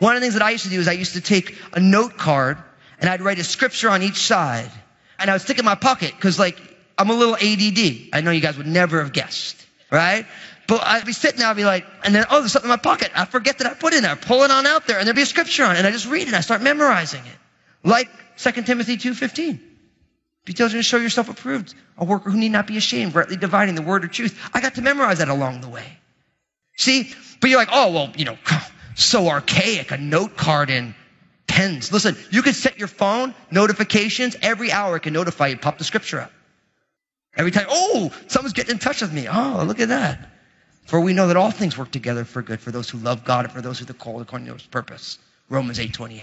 One 0.00 0.16
of 0.16 0.20
the 0.20 0.26
things 0.26 0.34
that 0.34 0.44
I 0.44 0.50
used 0.50 0.64
to 0.64 0.70
do 0.70 0.80
is 0.80 0.86
I 0.86 0.92
used 0.92 1.14
to 1.14 1.22
take 1.22 1.56
a 1.72 1.80
note 1.80 2.18
card 2.18 2.58
and 3.00 3.08
I'd 3.08 3.22
write 3.22 3.38
a 3.38 3.44
scripture 3.44 3.88
on 3.88 4.02
each 4.02 4.18
side 4.18 4.70
and 5.18 5.30
I 5.30 5.32
would 5.32 5.40
stick 5.40 5.56
it 5.56 5.60
in 5.60 5.64
my 5.64 5.76
pocket 5.76 6.12
because 6.14 6.38
like 6.38 6.75
I'm 6.98 7.10
a 7.10 7.14
little 7.14 7.34
ADD. 7.34 8.10
I 8.12 8.20
know 8.22 8.30
you 8.30 8.40
guys 8.40 8.56
would 8.56 8.66
never 8.66 9.02
have 9.02 9.12
guessed, 9.12 9.56
right? 9.90 10.26
But 10.66 10.82
I'd 10.82 11.04
be 11.04 11.12
sitting 11.12 11.38
there, 11.38 11.48
I'd 11.48 11.56
be 11.56 11.64
like, 11.64 11.86
and 12.02 12.14
then, 12.14 12.24
oh, 12.30 12.40
there's 12.40 12.52
something 12.52 12.68
in 12.68 12.72
my 12.72 12.76
pocket. 12.76 13.12
I 13.14 13.24
forget 13.24 13.58
that 13.58 13.66
I 13.66 13.74
put 13.74 13.94
in 13.94 14.02
there. 14.02 14.16
Pull 14.16 14.42
it 14.42 14.50
on 14.50 14.66
out 14.66 14.86
there, 14.86 14.98
and 14.98 15.06
there'd 15.06 15.16
be 15.16 15.22
a 15.22 15.26
scripture 15.26 15.64
on 15.64 15.76
it, 15.76 15.78
and 15.78 15.86
I 15.86 15.90
just 15.90 16.08
read 16.08 16.22
it, 16.22 16.28
and 16.28 16.36
I 16.36 16.40
start 16.40 16.62
memorizing 16.62 17.20
it. 17.24 17.36
Like 17.84 18.08
2 18.38 18.62
Timothy 18.62 18.96
2.15. 18.96 19.60
Be 20.44 20.52
diligent 20.52 20.78
to 20.78 20.88
show 20.88 20.96
yourself 20.96 21.28
approved, 21.28 21.74
a 21.98 22.04
worker 22.04 22.30
who 22.30 22.38
need 22.38 22.52
not 22.52 22.66
be 22.66 22.76
ashamed, 22.76 23.14
rightly 23.14 23.36
dividing 23.36 23.74
the 23.74 23.82
word 23.82 24.04
of 24.04 24.12
truth. 24.12 24.38
I 24.54 24.60
got 24.60 24.76
to 24.76 24.82
memorize 24.82 25.18
that 25.18 25.28
along 25.28 25.60
the 25.60 25.68
way. 25.68 25.86
See? 26.76 27.12
But 27.40 27.50
you're 27.50 27.58
like, 27.58 27.70
oh, 27.72 27.92
well, 27.92 28.12
you 28.16 28.24
know, 28.24 28.38
so 28.94 29.28
archaic, 29.28 29.90
a 29.90 29.98
note 29.98 30.36
card 30.36 30.70
and 30.70 30.94
pens. 31.46 31.92
Listen, 31.92 32.16
you 32.30 32.42
can 32.42 32.54
set 32.54 32.78
your 32.78 32.88
phone 32.88 33.34
notifications 33.50 34.36
every 34.40 34.72
hour. 34.72 34.96
It 34.96 35.00
can 35.00 35.12
notify 35.12 35.48
you, 35.48 35.58
pop 35.58 35.78
the 35.78 35.84
scripture 35.84 36.20
up. 36.20 36.32
Every 37.36 37.50
time, 37.50 37.66
oh, 37.68 38.12
someone's 38.28 38.54
getting 38.54 38.72
in 38.72 38.78
touch 38.78 39.02
with 39.02 39.12
me. 39.12 39.28
Oh, 39.28 39.64
look 39.66 39.80
at 39.80 39.88
that. 39.88 40.30
For 40.86 41.00
we 41.00 41.12
know 41.12 41.28
that 41.28 41.36
all 41.36 41.50
things 41.50 41.76
work 41.76 41.90
together 41.90 42.24
for 42.24 42.42
good 42.42 42.60
for 42.60 42.70
those 42.70 42.88
who 42.88 42.98
love 42.98 43.24
God 43.24 43.44
and 43.44 43.52
for 43.52 43.60
those 43.60 43.78
who 43.78 43.90
are 43.90 43.92
called 43.92 44.22
according 44.22 44.46
to 44.46 44.54
his 44.54 44.62
purpose. 44.62 45.18
Romans 45.48 45.78
8 45.78 45.92
28. 45.92 46.22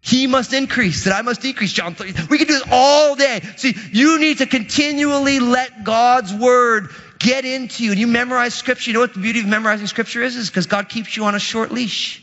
He 0.00 0.26
must 0.26 0.52
increase, 0.52 1.04
that 1.04 1.14
I 1.14 1.22
must 1.22 1.40
decrease. 1.40 1.72
John 1.72 1.94
30. 1.94 2.28
We 2.30 2.38
can 2.38 2.46
do 2.46 2.54
this 2.54 2.68
all 2.70 3.16
day. 3.16 3.40
See, 3.56 3.74
you 3.92 4.20
need 4.20 4.38
to 4.38 4.46
continually 4.46 5.40
let 5.40 5.84
God's 5.84 6.32
word 6.32 6.90
get 7.18 7.44
into 7.44 7.84
you. 7.84 7.90
And 7.90 8.00
you 8.00 8.06
memorize 8.06 8.54
scripture. 8.54 8.90
You 8.90 8.94
know 8.94 9.00
what 9.00 9.14
the 9.14 9.20
beauty 9.20 9.40
of 9.40 9.46
memorizing 9.46 9.88
scripture 9.88 10.22
is? 10.22 10.36
Is 10.36 10.48
because 10.48 10.66
God 10.66 10.88
keeps 10.88 11.16
you 11.16 11.24
on 11.24 11.34
a 11.34 11.40
short 11.40 11.72
leash. 11.72 12.22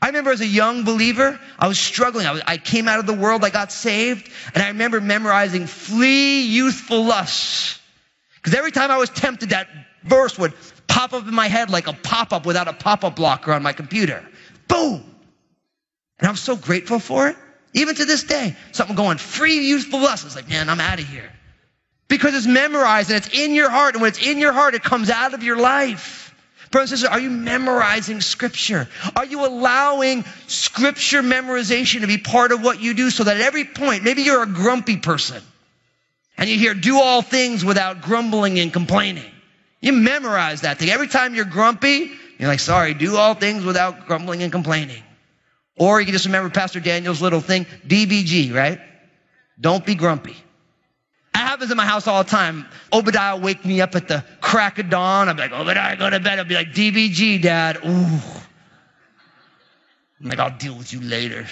I 0.00 0.06
remember 0.08 0.30
as 0.30 0.40
a 0.40 0.46
young 0.46 0.84
believer, 0.84 1.38
I 1.58 1.66
was 1.66 1.78
struggling. 1.78 2.26
I, 2.26 2.32
was, 2.32 2.42
I 2.46 2.56
came 2.56 2.86
out 2.86 3.00
of 3.00 3.06
the 3.06 3.14
world, 3.14 3.44
I 3.44 3.50
got 3.50 3.72
saved, 3.72 4.30
and 4.54 4.62
I 4.62 4.68
remember 4.68 5.00
memorizing 5.00 5.66
flee 5.66 6.42
youthful 6.42 7.04
lusts. 7.04 7.80
Because 8.36 8.54
every 8.54 8.70
time 8.70 8.90
I 8.90 8.98
was 8.98 9.10
tempted, 9.10 9.50
that 9.50 9.68
verse 10.04 10.38
would 10.38 10.54
pop 10.86 11.12
up 11.12 11.26
in 11.26 11.34
my 11.34 11.48
head 11.48 11.70
like 11.70 11.88
a 11.88 11.92
pop-up 11.92 12.46
without 12.46 12.68
a 12.68 12.72
pop-up 12.72 13.16
blocker 13.16 13.52
on 13.52 13.62
my 13.62 13.72
computer. 13.72 14.24
Boom! 14.68 15.04
And 16.18 16.28
I'm 16.28 16.36
so 16.36 16.56
grateful 16.56 17.00
for 17.00 17.28
it. 17.28 17.36
Even 17.74 17.94
to 17.94 18.04
this 18.04 18.24
day, 18.24 18.56
something 18.72 18.96
going, 18.96 19.18
free 19.18 19.66
youthful 19.66 20.00
lust. 20.00 20.24
It's 20.24 20.36
like, 20.36 20.48
man, 20.48 20.68
I'm 20.68 20.80
out 20.80 20.98
of 20.98 21.06
here. 21.06 21.30
Because 22.08 22.34
it's 22.34 22.46
memorized 22.46 23.10
and 23.10 23.18
it's 23.18 23.38
in 23.38 23.54
your 23.54 23.68
heart. 23.68 23.94
And 23.94 24.02
when 24.02 24.08
it's 24.08 24.24
in 24.24 24.38
your 24.38 24.52
heart, 24.52 24.74
it 24.74 24.82
comes 24.82 25.10
out 25.10 25.34
of 25.34 25.42
your 25.42 25.58
life. 25.58 26.27
Brothers 26.70 26.92
and 26.92 26.98
sisters, 27.00 27.14
are 27.14 27.20
you 27.20 27.30
memorizing 27.30 28.20
scripture? 28.20 28.88
Are 29.16 29.24
you 29.24 29.46
allowing 29.46 30.24
scripture 30.46 31.22
memorization 31.22 32.00
to 32.02 32.06
be 32.06 32.18
part 32.18 32.52
of 32.52 32.62
what 32.62 32.80
you 32.80 32.94
do 32.94 33.10
so 33.10 33.24
that 33.24 33.36
at 33.36 33.42
every 33.42 33.64
point, 33.64 34.04
maybe 34.04 34.22
you're 34.22 34.42
a 34.42 34.46
grumpy 34.46 34.98
person 34.98 35.42
and 36.36 36.48
you 36.48 36.56
hear 36.56 36.74
do 36.74 37.00
all 37.00 37.20
things 37.20 37.64
without 37.64 38.02
grumbling 38.02 38.58
and 38.58 38.72
complaining. 38.72 39.30
You 39.80 39.92
memorize 39.92 40.62
that 40.62 40.78
thing. 40.78 40.88
Every 40.90 41.08
time 41.08 41.34
you're 41.34 41.44
grumpy, 41.44 42.10
you're 42.38 42.48
like, 42.48 42.60
sorry, 42.60 42.94
do 42.94 43.16
all 43.16 43.34
things 43.34 43.64
without 43.64 44.06
grumbling 44.06 44.42
and 44.42 44.52
complaining. 44.52 45.02
Or 45.76 46.00
you 46.00 46.06
can 46.06 46.12
just 46.12 46.26
remember 46.26 46.50
Pastor 46.50 46.80
Daniel's 46.80 47.22
little 47.22 47.40
thing, 47.40 47.66
DBG, 47.86 48.54
right? 48.54 48.80
Don't 49.60 49.84
be 49.84 49.94
grumpy. 49.94 50.36
That 51.34 51.46
happens 51.48 51.70
in 51.70 51.76
my 51.76 51.86
house 51.86 52.06
all 52.06 52.24
the 52.24 52.30
time. 52.30 52.66
Obadiah 52.92 53.36
wake 53.36 53.64
me 53.64 53.80
up 53.80 53.94
at 53.94 54.08
the 54.08 54.24
crack 54.48 54.78
of 54.78 54.88
dawn. 54.88 55.34
Be 55.36 55.42
like, 55.42 55.52
oh, 55.52 55.62
I 55.68 55.96
go 55.96 56.08
to 56.08 56.20
bed. 56.20 56.38
I'll 56.38 56.44
be 56.44 56.54
like, 56.54 56.72
DBG, 56.72 57.42
Dad. 57.42 57.78
Ooh. 57.84 58.20
I'm 60.20 60.28
like, 60.28 60.38
I'll 60.38 60.56
deal 60.56 60.74
with 60.74 60.92
you 60.92 61.00
later. 61.00 61.46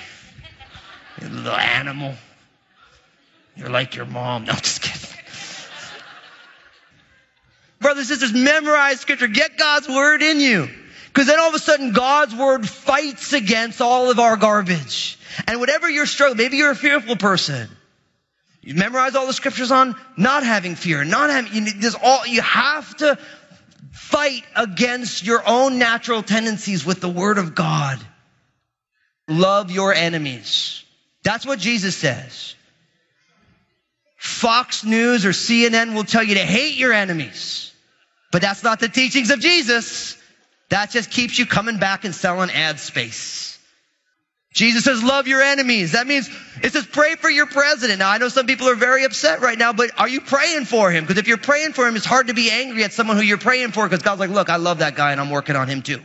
You 1.21 1.29
little 1.29 1.53
animal. 1.53 2.15
You're 3.55 3.71
like 3.71 3.95
your 3.95 4.07
mom. 4.07 4.45
No, 4.45 4.53
just 4.55 4.83
kidding. 4.83 5.03
Brothers 7.81 8.11
and 8.11 8.19
sisters, 8.19 8.43
memorize 8.43 9.00
scripture. 9.00 9.29
Get 9.29 9.59
God's 9.59 9.88
word 9.88 10.23
in 10.23 10.41
you. 10.41 10.69
Because 11.09 11.26
then 11.26 11.38
all 11.38 11.49
of 11.49 11.55
a 11.55 11.59
sudden 11.59 11.93
God's 11.93 12.35
word 12.35 12.69
fights 12.69 13.33
against 13.33 13.81
all 13.81 14.11
of 14.11 14.19
our 14.19 14.37
garbage. 14.37 15.19
And 15.47 15.61
whatever 15.61 15.88
you're 15.88 16.07
struggling, 16.07 16.38
maybe 16.38 16.57
you're 16.57 16.71
a 16.71 16.76
fearful 16.76 17.17
person. 17.17 17.69
You 18.67 18.75
memorize 18.75 19.15
all 19.15 19.29
the 19.29 19.33
scriptures 19.33 19.71
on 19.71 19.95
not 20.17 20.43
having 20.43 20.75
fear, 20.75 21.05
not 21.05 21.31
having, 21.31 21.55
you, 21.55 21.73
there's 21.77 21.95
all, 21.95 22.27
you 22.27 22.43
have 22.43 22.97
to 22.97 23.17
fight 23.93 24.43
against 24.57 25.25
your 25.25 25.41
own 25.47 25.79
natural 25.79 26.25
tendencies 26.25 26.85
with 26.85 27.01
the 27.01 27.09
word 27.09 27.39
of 27.39 27.55
God. 27.55 28.01
Love 29.29 29.71
your 29.71 29.95
enemies. 29.95 30.83
That's 31.23 31.47
what 31.47 31.61
Jesus 31.61 31.95
says. 31.95 32.57
Fox 34.17 34.83
News 34.83 35.25
or 35.25 35.31
CNN 35.31 35.95
will 35.95 36.03
tell 36.03 36.25
you 36.25 36.35
to 36.35 36.45
hate 36.45 36.75
your 36.75 36.93
enemies. 36.93 37.73
But 38.33 38.43
that's 38.43 38.65
not 38.65 38.81
the 38.81 38.89
teachings 38.89 39.31
of 39.31 39.39
Jesus. 39.39 40.17
That 40.71 40.91
just 40.91 41.13
keeps 41.13 41.39
you 41.39 41.47
coming 41.47 41.79
back 41.79 42.05
and 42.05 42.13
selling 42.13 42.51
ad 42.51 42.81
space. 42.81 43.56
Jesus 44.53 44.85
says, 44.85 45.03
love 45.03 45.29
your 45.29 45.43
enemies. 45.43 45.93
That 45.93 46.07
means 46.07 46.31
it 46.62 46.73
says 46.73 46.87
pray 46.87 47.17
for 47.17 47.29
your 47.29 47.47
president. 47.47 47.99
Now, 47.99 48.11
I 48.11 48.19
know 48.19 48.29
some 48.29 48.47
people 48.47 48.69
are 48.69 48.75
very 48.75 49.05
upset 49.05 49.43
right 49.43 49.59
now, 49.59 49.75
but 49.75 49.91
are 49.99 50.09
you 50.09 50.23
praying 50.23 50.65
for 50.65 50.91
him? 50.91 51.05
Because 51.05 51.19
if 51.19 51.29
you're 51.29 51.37
praying 51.37 51.75
for 51.75 51.87
him, 51.87 51.95
it's 51.95 52.07
hard 52.07 52.29
to 52.29 52.35
be 52.35 52.50
angry 52.50 52.83
at 52.83 52.95
someone 52.95 53.17
who 53.19 53.23
you're 53.23 53.37
praying 53.37 53.73
for 53.73 53.87
because 53.87 54.03
God's 54.03 54.21
like, 54.21 54.31
look, 54.31 54.49
I 54.49 54.57
love 54.57 54.79
that 54.79 54.95
guy 54.95 55.12
and 55.12 55.21
I'm 55.21 55.29
working 55.29 55.57
on 55.57 55.69
him 55.69 55.83
too. 55.83 56.00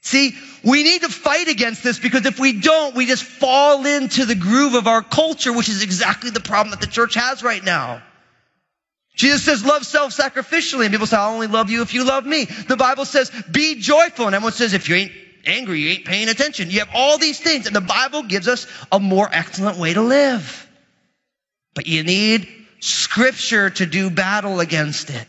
See, 0.00 0.36
we 0.64 0.82
need 0.82 1.02
to 1.02 1.08
fight 1.08 1.48
against 1.48 1.84
this 1.84 1.98
because 1.98 2.24
if 2.26 2.40
we 2.40 2.60
don't, 2.60 2.94
we 2.94 3.06
just 3.06 3.22
fall 3.22 3.84
into 3.86 4.24
the 4.24 4.34
groove 4.34 4.74
of 4.74 4.86
our 4.86 5.02
culture, 5.02 5.52
which 5.52 5.68
is 5.68 5.82
exactly 5.82 6.30
the 6.30 6.40
problem 6.40 6.70
that 6.70 6.80
the 6.80 6.86
church 6.86 7.14
has 7.14 7.42
right 7.42 7.62
now. 7.62 8.02
Jesus 9.14 9.44
says, 9.44 9.64
love 9.64 9.84
self-sacrificially. 9.84 10.84
And 10.84 10.92
people 10.92 11.06
say, 11.06 11.16
I 11.16 11.28
only 11.28 11.48
love 11.48 11.70
you 11.70 11.82
if 11.82 11.92
you 11.92 12.04
love 12.04 12.24
me. 12.24 12.44
The 12.44 12.76
Bible 12.76 13.04
says, 13.04 13.30
be 13.50 13.80
joyful. 13.80 14.26
And 14.26 14.34
everyone 14.34 14.52
says, 14.52 14.74
if 14.74 14.88
you 14.88 14.94
ain't 14.94 15.12
angry, 15.44 15.80
you 15.80 15.90
ain't 15.90 16.04
paying 16.04 16.28
attention. 16.28 16.70
You 16.70 16.80
have 16.80 16.90
all 16.94 17.18
these 17.18 17.40
things. 17.40 17.66
And 17.66 17.74
the 17.74 17.80
Bible 17.80 18.22
gives 18.22 18.48
us 18.48 18.66
a 18.90 19.00
more 19.00 19.28
excellent 19.30 19.78
way 19.78 19.94
to 19.94 20.02
live. 20.02 20.68
But 21.74 21.86
you 21.86 22.02
need 22.02 22.48
scripture 22.80 23.70
to 23.70 23.86
do 23.86 24.10
battle 24.10 24.60
against 24.60 25.10
it. 25.10 25.26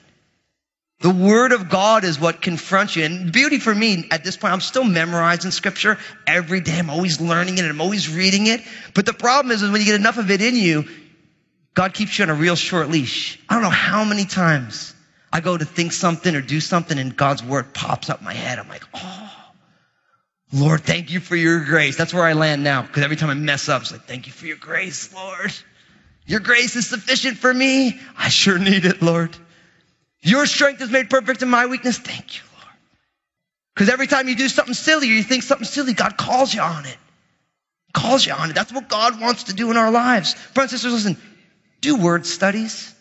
The 1.01 1.09
word 1.09 1.53
of 1.53 1.69
God 1.69 2.03
is 2.03 2.19
what 2.19 2.41
confronts 2.41 2.95
you. 2.97 3.05
And 3.05 3.31
beauty 3.31 3.59
for 3.59 3.73
me 3.73 4.07
at 4.11 4.25
this 4.25 4.35
point, 4.35 4.53
I'm 4.53 4.59
still 4.59 4.83
memorizing 4.83 5.51
scripture 5.51 5.97
every 6.27 6.59
day. 6.59 6.77
I'm 6.77 6.89
always 6.89 7.21
learning 7.21 7.57
it 7.57 7.61
and 7.61 7.69
I'm 7.69 7.79
always 7.79 8.13
reading 8.13 8.47
it. 8.47 8.61
But 8.93 9.05
the 9.05 9.13
problem 9.13 9.51
is, 9.51 9.61
is 9.61 9.71
when 9.71 9.79
you 9.79 9.85
get 9.85 9.95
enough 9.95 10.17
of 10.17 10.29
it 10.29 10.41
in 10.41 10.57
you, 10.57 10.85
God 11.73 11.93
keeps 11.93 12.19
you 12.19 12.23
on 12.23 12.29
a 12.29 12.33
real 12.33 12.57
short 12.57 12.89
leash. 12.89 13.39
I 13.47 13.53
don't 13.53 13.63
know 13.63 13.69
how 13.69 14.03
many 14.03 14.25
times 14.25 14.93
I 15.31 15.39
go 15.39 15.55
to 15.55 15.63
think 15.63 15.93
something 15.93 16.35
or 16.35 16.41
do 16.41 16.59
something 16.59 16.97
and 16.97 17.15
God's 17.15 17.43
word 17.43 17.73
pops 17.73 18.09
up 18.09 18.21
my 18.21 18.33
head. 18.33 18.59
I'm 18.59 18.67
like, 18.67 18.83
oh, 18.93 19.38
Lord, 20.51 20.81
thank 20.81 21.11
you 21.11 21.19
for 21.19 21.35
your 21.35 21.63
grace. 21.63 21.95
That's 21.95 22.13
where 22.13 22.23
I 22.23 22.33
land 22.33 22.63
now. 22.63 22.81
Because 22.81 23.03
every 23.03 23.15
time 23.15 23.29
I 23.29 23.35
mess 23.35 23.69
up, 23.69 23.83
it's 23.83 23.91
like, 23.91 24.05
thank 24.05 24.25
you 24.25 24.33
for 24.33 24.47
your 24.47 24.57
grace, 24.57 25.13
Lord. 25.13 25.53
Your 26.25 26.39
grace 26.39 26.75
is 26.75 26.87
sufficient 26.87 27.37
for 27.37 27.53
me. 27.53 27.99
I 28.17 28.29
sure 28.29 28.57
need 28.57 28.85
it, 28.85 29.01
Lord. 29.01 29.35
Your 30.21 30.45
strength 30.45 30.81
is 30.81 30.89
made 30.89 31.09
perfect 31.09 31.41
in 31.43 31.49
my 31.49 31.67
weakness. 31.67 31.97
Thank 31.97 32.37
you, 32.37 32.43
Lord. 32.53 32.75
Because 33.73 33.89
every 33.89 34.07
time 34.07 34.27
you 34.27 34.35
do 34.35 34.49
something 34.49 34.73
silly 34.73 35.09
or 35.09 35.13
you 35.13 35.23
think 35.23 35.43
something 35.43 35.65
silly, 35.65 35.93
God 35.93 36.17
calls 36.17 36.53
you 36.53 36.61
on 36.61 36.85
it. 36.85 36.97
Calls 37.93 38.25
you 38.25 38.33
on 38.33 38.49
it. 38.49 38.53
That's 38.53 38.73
what 38.73 38.89
God 38.89 39.21
wants 39.21 39.45
to 39.45 39.53
do 39.53 39.71
in 39.71 39.77
our 39.77 39.91
lives. 39.91 40.35
Brothers 40.53 40.73
and 40.73 40.81
sisters, 40.81 40.93
listen, 40.93 41.17
do 41.81 41.95
word 41.95 42.25
studies. 42.25 42.93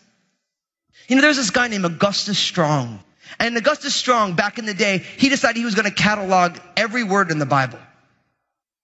You 1.07 1.15
know, 1.15 1.23
there's 1.23 1.37
this 1.37 1.49
guy 1.49 1.67
named 1.67 1.85
Augustus 1.85 2.37
Strong. 2.37 2.99
And 3.37 3.55
Augustus 3.57 3.93
Strong, 3.93 4.33
back 4.33 4.57
in 4.57 4.65
the 4.65 4.73
day, 4.73 4.99
he 5.17 5.29
decided 5.29 5.57
he 5.57 5.65
was 5.65 5.75
going 5.75 5.89
to 5.89 5.93
catalog 5.93 6.57
every 6.75 7.03
word 7.03 7.31
in 7.31 7.39
the 7.39 7.45
Bible. 7.45 7.79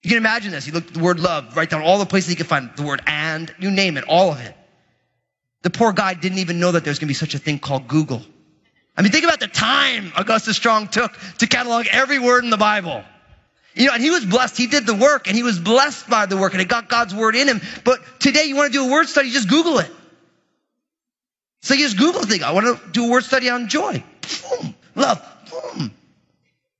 You 0.02 0.10
can 0.10 0.18
imagine 0.18 0.52
this. 0.52 0.64
He 0.64 0.72
looked 0.72 0.88
at 0.88 0.94
the 0.94 1.00
word 1.00 1.18
love, 1.18 1.56
write 1.56 1.70
down 1.70 1.82
all 1.82 1.98
the 1.98 2.06
places 2.06 2.30
he 2.30 2.36
could 2.36 2.46
find 2.46 2.70
the 2.76 2.84
word 2.84 3.02
and, 3.06 3.52
you 3.58 3.70
name 3.70 3.96
it, 3.96 4.04
all 4.04 4.30
of 4.30 4.40
it. 4.40 4.54
The 5.62 5.70
poor 5.70 5.92
guy 5.92 6.14
didn't 6.14 6.38
even 6.38 6.60
know 6.60 6.72
that 6.72 6.84
there's 6.84 7.00
going 7.00 7.08
to 7.08 7.10
be 7.10 7.14
such 7.14 7.34
a 7.34 7.38
thing 7.38 7.58
called 7.58 7.88
Google. 7.88 8.22
I 8.96 9.02
mean, 9.02 9.10
think 9.10 9.24
about 9.24 9.40
the 9.40 9.48
time 9.48 10.12
Augustus 10.16 10.56
Strong 10.56 10.88
took 10.88 11.12
to 11.38 11.46
catalog 11.46 11.86
every 11.90 12.18
word 12.18 12.44
in 12.44 12.50
the 12.50 12.56
Bible. 12.56 13.02
You 13.74 13.86
know, 13.88 13.92
and 13.92 14.02
he 14.02 14.10
was 14.10 14.24
blessed. 14.24 14.56
He 14.56 14.68
did 14.68 14.86
the 14.86 14.94
work 14.94 15.26
and 15.26 15.36
he 15.36 15.42
was 15.42 15.58
blessed 15.58 16.08
by 16.08 16.26
the 16.26 16.36
work 16.36 16.52
and 16.52 16.62
it 16.62 16.68
got 16.68 16.88
God's 16.88 17.14
word 17.14 17.36
in 17.36 17.46
him. 17.46 17.60
But 17.84 18.00
today 18.20 18.44
you 18.44 18.56
want 18.56 18.72
to 18.72 18.78
do 18.78 18.88
a 18.88 18.90
word 18.90 19.08
study, 19.08 19.30
just 19.30 19.50
Google 19.50 19.80
it. 19.80 19.90
So 21.62 21.74
you 21.74 21.80
just 21.80 21.98
Google 21.98 22.22
a 22.22 22.26
thing. 22.26 22.42
I 22.42 22.52
want 22.52 22.66
to 22.66 22.92
do 22.92 23.06
a 23.06 23.10
word 23.10 23.24
study 23.24 23.50
on 23.50 23.68
joy. 23.68 24.02
Love. 24.94 25.22
Boom. 25.50 25.92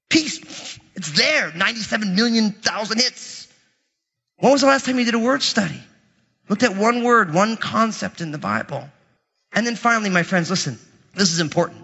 Peace. 0.09 0.79
It's 0.95 1.12
there. 1.12 1.53
97 1.53 2.15
million 2.15 2.53
thousand 2.53 2.99
hits. 2.99 3.49
When 4.38 4.53
was 4.53 4.61
the 4.61 4.67
last 4.67 4.87
time 4.87 4.99
you 4.99 5.05
did 5.05 5.15
a 5.15 5.19
word 5.19 5.43
study? 5.43 5.81
Looked 6.49 6.62
at 6.62 6.76
one 6.76 7.03
word, 7.03 7.33
one 7.33 7.57
concept 7.57 8.21
in 8.21 8.31
the 8.31 8.38
Bible. 8.38 8.88
And 9.53 9.67
then 9.67 9.76
finally, 9.76 10.11
my 10.11 10.23
friends, 10.23 10.50
listen, 10.50 10.79
this 11.15 11.33
is 11.33 11.41
important. 11.41 11.83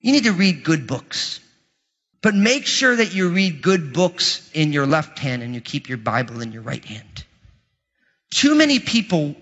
You 0.00 0.12
need 0.12 0.24
to 0.24 0.32
read 0.32 0.64
good 0.64 0.86
books. 0.86 1.40
But 2.22 2.34
make 2.34 2.66
sure 2.66 2.94
that 2.94 3.14
you 3.14 3.30
read 3.30 3.62
good 3.62 3.92
books 3.92 4.48
in 4.52 4.72
your 4.72 4.86
left 4.86 5.18
hand 5.18 5.42
and 5.42 5.54
you 5.54 5.60
keep 5.60 5.88
your 5.88 5.98
Bible 5.98 6.42
in 6.42 6.52
your 6.52 6.62
right 6.62 6.84
hand. 6.84 7.24
Too 8.30 8.54
many 8.54 8.78
people, 8.78 9.34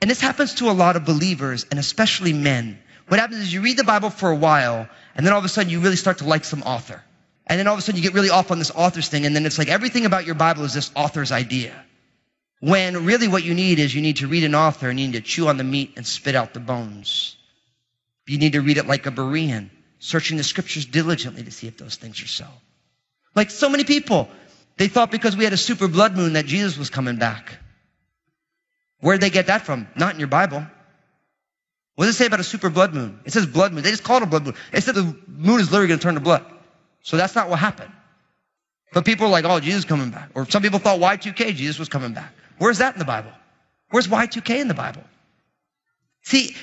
and 0.00 0.10
this 0.10 0.20
happens 0.20 0.54
to 0.54 0.68
a 0.70 0.72
lot 0.72 0.96
of 0.96 1.04
believers 1.04 1.66
and 1.70 1.78
especially 1.78 2.32
men. 2.32 2.78
What 3.08 3.20
happens 3.20 3.40
is 3.40 3.52
you 3.52 3.60
read 3.60 3.76
the 3.76 3.84
Bible 3.84 4.10
for 4.10 4.30
a 4.30 4.36
while 4.36 4.88
and 5.14 5.24
then 5.24 5.32
all 5.32 5.38
of 5.38 5.44
a 5.44 5.48
sudden 5.48 5.70
you 5.70 5.80
really 5.80 5.96
start 5.96 6.18
to 6.18 6.24
like 6.24 6.44
some 6.44 6.62
author. 6.62 7.02
And 7.46 7.58
then 7.58 7.68
all 7.68 7.74
of 7.74 7.78
a 7.78 7.82
sudden 7.82 8.00
you 8.00 8.02
get 8.02 8.14
really 8.14 8.30
off 8.30 8.50
on 8.50 8.58
this 8.58 8.72
author's 8.72 9.08
thing 9.08 9.26
and 9.26 9.36
then 9.36 9.46
it's 9.46 9.58
like 9.58 9.68
everything 9.68 10.06
about 10.06 10.26
your 10.26 10.34
Bible 10.34 10.64
is 10.64 10.74
this 10.74 10.90
author's 10.96 11.30
idea. 11.30 11.72
When 12.60 13.04
really 13.04 13.28
what 13.28 13.44
you 13.44 13.54
need 13.54 13.78
is 13.78 13.94
you 13.94 14.02
need 14.02 14.16
to 14.16 14.26
read 14.26 14.44
an 14.44 14.54
author 14.54 14.88
and 14.88 14.98
you 14.98 15.06
need 15.06 15.12
to 15.14 15.20
chew 15.20 15.48
on 15.48 15.56
the 15.56 15.64
meat 15.64 15.92
and 15.96 16.06
spit 16.06 16.34
out 16.34 16.54
the 16.54 16.60
bones. 16.60 17.36
You 18.26 18.38
need 18.38 18.54
to 18.54 18.60
read 18.60 18.78
it 18.78 18.86
like 18.86 19.06
a 19.06 19.12
Berean, 19.12 19.70
searching 20.00 20.36
the 20.36 20.42
scriptures 20.42 20.84
diligently 20.84 21.44
to 21.44 21.50
see 21.50 21.68
if 21.68 21.76
those 21.76 21.96
things 21.96 22.20
are 22.22 22.26
so. 22.26 22.46
Like 23.36 23.50
so 23.50 23.68
many 23.68 23.84
people, 23.84 24.28
they 24.78 24.88
thought 24.88 25.10
because 25.10 25.36
we 25.36 25.44
had 25.44 25.52
a 25.52 25.58
super 25.58 25.86
blood 25.86 26.16
moon 26.16 26.32
that 26.32 26.46
Jesus 26.46 26.76
was 26.76 26.90
coming 26.90 27.16
back. 27.16 27.56
Where'd 29.00 29.20
they 29.20 29.30
get 29.30 29.46
that 29.46 29.62
from? 29.62 29.86
Not 29.94 30.14
in 30.14 30.18
your 30.18 30.28
Bible. 30.28 30.66
What 31.96 32.04
does 32.04 32.14
it 32.14 32.18
say 32.18 32.26
about 32.26 32.40
a 32.40 32.44
super 32.44 32.70
blood 32.70 32.94
moon? 32.94 33.20
It 33.24 33.32
says 33.32 33.46
blood 33.46 33.72
moon. 33.72 33.82
They 33.82 33.90
just 33.90 34.04
call 34.04 34.18
it 34.18 34.22
a 34.22 34.26
blood 34.26 34.44
moon. 34.44 34.54
It 34.72 34.82
said 34.82 34.94
the 34.94 35.16
moon 35.26 35.60
is 35.60 35.72
literally 35.72 35.88
going 35.88 35.98
to 35.98 36.02
turn 36.02 36.14
to 36.14 36.20
blood. 36.20 36.44
So 37.02 37.16
that's 37.16 37.34
not 37.34 37.48
what 37.48 37.58
happened. 37.58 37.90
But 38.92 39.04
people 39.04 39.26
are 39.26 39.30
like, 39.30 39.44
oh, 39.44 39.60
Jesus 39.60 39.84
coming 39.84 40.10
back. 40.10 40.30
Or 40.34 40.48
some 40.48 40.62
people 40.62 40.78
thought 40.78 41.00
Y2K, 41.00 41.54
Jesus 41.54 41.78
was 41.78 41.88
coming 41.88 42.12
back. 42.12 42.32
Where's 42.58 42.78
that 42.78 42.94
in 42.94 42.98
the 42.98 43.06
Bible? 43.06 43.30
Where's 43.90 44.08
Y2K 44.08 44.60
in 44.60 44.68
the 44.68 44.74
Bible? 44.74 45.02
See, 46.22 46.54